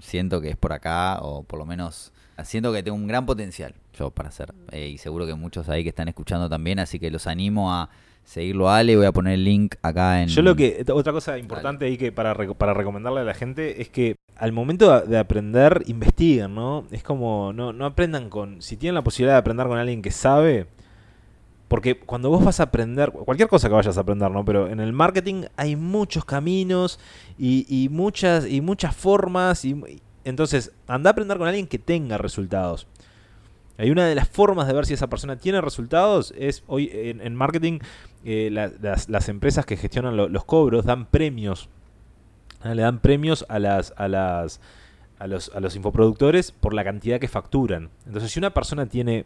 [0.00, 2.12] siento que es por acá, o por lo menos
[2.44, 4.54] siento que tengo un gran potencial yo para hacer.
[4.72, 7.88] Eh, y seguro que muchos ahí que están escuchando también, así que los animo a
[8.24, 8.96] seguirlo a Ale.
[8.96, 10.28] Voy a poner el link acá en.
[10.28, 10.84] Yo lo que.
[10.92, 15.00] Otra cosa importante ahí que para, para recomendarle a la gente es que al momento
[15.00, 16.86] de aprender, investiguen, ¿no?
[16.90, 17.52] Es como.
[17.52, 18.60] No, no aprendan con.
[18.60, 20.66] Si tienen la posibilidad de aprender con alguien que sabe
[21.68, 24.44] porque cuando vos vas a aprender, cualquier cosa que vayas a aprender, ¿no?
[24.44, 27.00] Pero en el marketing hay muchos caminos
[27.38, 29.64] y, muchas, y muchas formas.
[29.64, 32.86] Y, entonces, anda a aprender con alguien que tenga resultados.
[33.78, 37.34] Hay una de las formas de ver si esa persona tiene resultados es hoy en,
[37.34, 37.80] marketing
[38.24, 41.68] eh, las, empresas que gestionan los cobros dan premios.
[42.64, 44.60] Le dan premios a las, a las
[45.18, 47.90] a los, a los infoproductores por la cantidad que facturan.
[48.06, 49.24] Entonces, si una persona tiene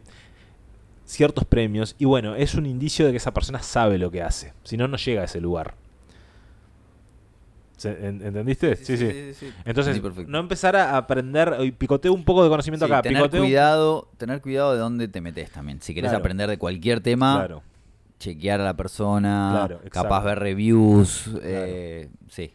[1.11, 4.53] ciertos premios y bueno, es un indicio de que esa persona sabe lo que hace,
[4.63, 5.75] si no, no llega a ese lugar.
[7.83, 8.75] ¿Entendiste?
[8.75, 9.51] Sí, sí.
[9.65, 13.01] Entonces, no empezar a aprender, picoteo un poco de conocimiento acá.
[13.01, 15.81] Tener cuidado, tener cuidado de dónde te metes también.
[15.81, 17.61] Si querés aprender de cualquier tema,
[18.19, 21.29] chequear a la persona, capaz ver reviews.
[21.41, 22.53] Eh, sí.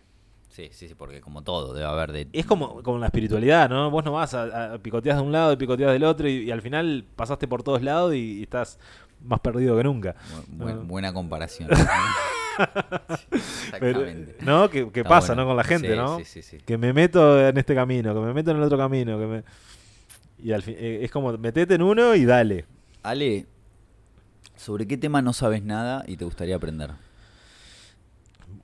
[0.56, 2.28] Sí, sí, sí, porque como todo debe haber de...
[2.32, 3.90] Es como, como la espiritualidad, ¿no?
[3.90, 7.04] Vos no vas a, picotear de un lado y picoteas del otro y, al final
[7.14, 8.78] pasaste por todos lados y, estás
[9.22, 10.16] más perdido que nunca.
[10.48, 11.68] Buena comparación.
[13.30, 14.38] exactamente.
[14.40, 14.70] ¿No?
[14.70, 15.44] ¿Qué, pasa, ¿no?
[15.44, 16.20] Con la gente, ¿no?
[16.20, 16.56] Sí, sí, sí.
[16.64, 19.44] Que me meto en este camino, que me meto en el otro camino, que me...
[20.38, 22.64] Y al fin, eh, es como, metete en uno y dale.
[23.02, 23.44] Ale,
[24.56, 26.92] ¿sobre qué tema no sabes nada y te gustaría aprender?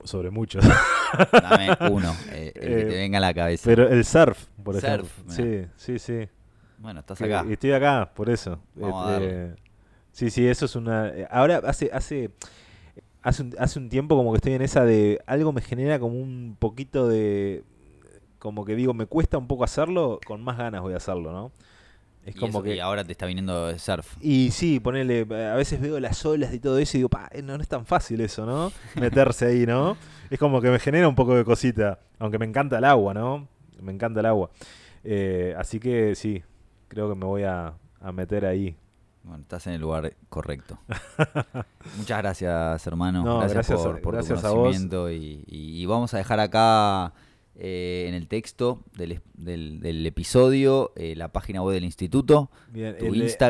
[0.03, 0.59] Sobre mucho.
[1.31, 3.63] Dame uno, eh, el que te eh, venga a la cabeza.
[3.65, 5.07] Pero el surf, por ejemplo.
[5.27, 6.27] Sí, sí, sí.
[6.77, 7.45] Bueno, estás acá.
[7.49, 8.59] estoy acá, por eso.
[8.77, 9.55] Eh,
[10.11, 11.11] sí, sí, eso es una.
[11.29, 12.31] Ahora hace, hace,
[13.21, 16.19] hace, un, hace un tiempo como que estoy en esa de algo me genera como
[16.19, 17.63] un poquito de,
[18.39, 21.51] como que digo, me cuesta un poco hacerlo, con más ganas voy a hacerlo, ¿no?
[22.25, 22.75] Es y como que.
[22.75, 24.15] Y ahora te está viniendo surf.
[24.21, 25.21] Y sí, ponele.
[25.21, 28.21] A veces veo las olas y todo eso y digo, pa, no, es tan fácil
[28.21, 28.71] eso, ¿no?
[28.99, 29.97] Meterse ahí, ¿no?
[30.29, 31.99] Es como que me genera un poco de cosita.
[32.19, 33.47] Aunque me encanta el agua, ¿no?
[33.81, 34.49] Me encanta el agua.
[35.03, 36.41] Eh, así que sí,
[36.87, 37.73] creo que me voy a,
[38.13, 38.77] meter ahí.
[39.23, 40.79] Bueno, estás en el lugar correcto.
[41.97, 43.39] Muchas gracias, hermano.
[43.39, 45.09] gracias, por, tu conocimiento.
[45.09, 47.13] y, vamos a dejar acá
[47.55, 52.49] eh, en el texto del, episodio, eh, la página web del instituto.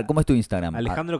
[0.07, 0.75] ¿Cómo es tu Instagram?
[0.75, 1.19] Alejandro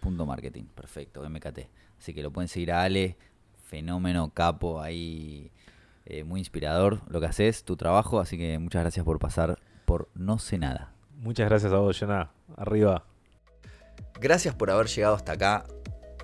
[0.00, 1.58] Punto marketing, perfecto, MKT.
[1.98, 3.16] Así que lo pueden seguir a Ale,
[3.62, 5.52] fenómeno, capo, ahí
[6.06, 8.18] eh, muy inspirador lo que haces, tu trabajo.
[8.18, 10.92] Así que muchas gracias por pasar por No sé nada.
[11.18, 12.32] Muchas gracias a vos, Jonah.
[12.56, 13.04] Arriba.
[14.20, 15.66] Gracias por haber llegado hasta acá.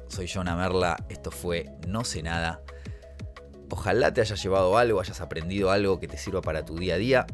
[0.08, 0.96] Soy Jonah Merla.
[1.08, 2.62] Esto fue No sé nada.
[3.70, 6.98] Ojalá te hayas llevado algo, hayas aprendido algo que te sirva para tu día a
[6.98, 7.26] día.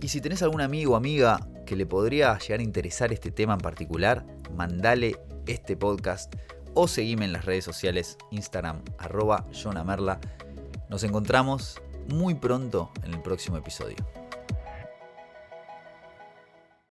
[0.00, 3.54] Y si tenés algún amigo o amiga que le podría llegar a interesar este tema
[3.54, 4.24] en particular,
[4.54, 6.34] mandale este podcast
[6.74, 10.20] o seguime en las redes sociales Instagram arroba Jonamerla.
[10.88, 13.96] Nos encontramos muy pronto en el próximo episodio.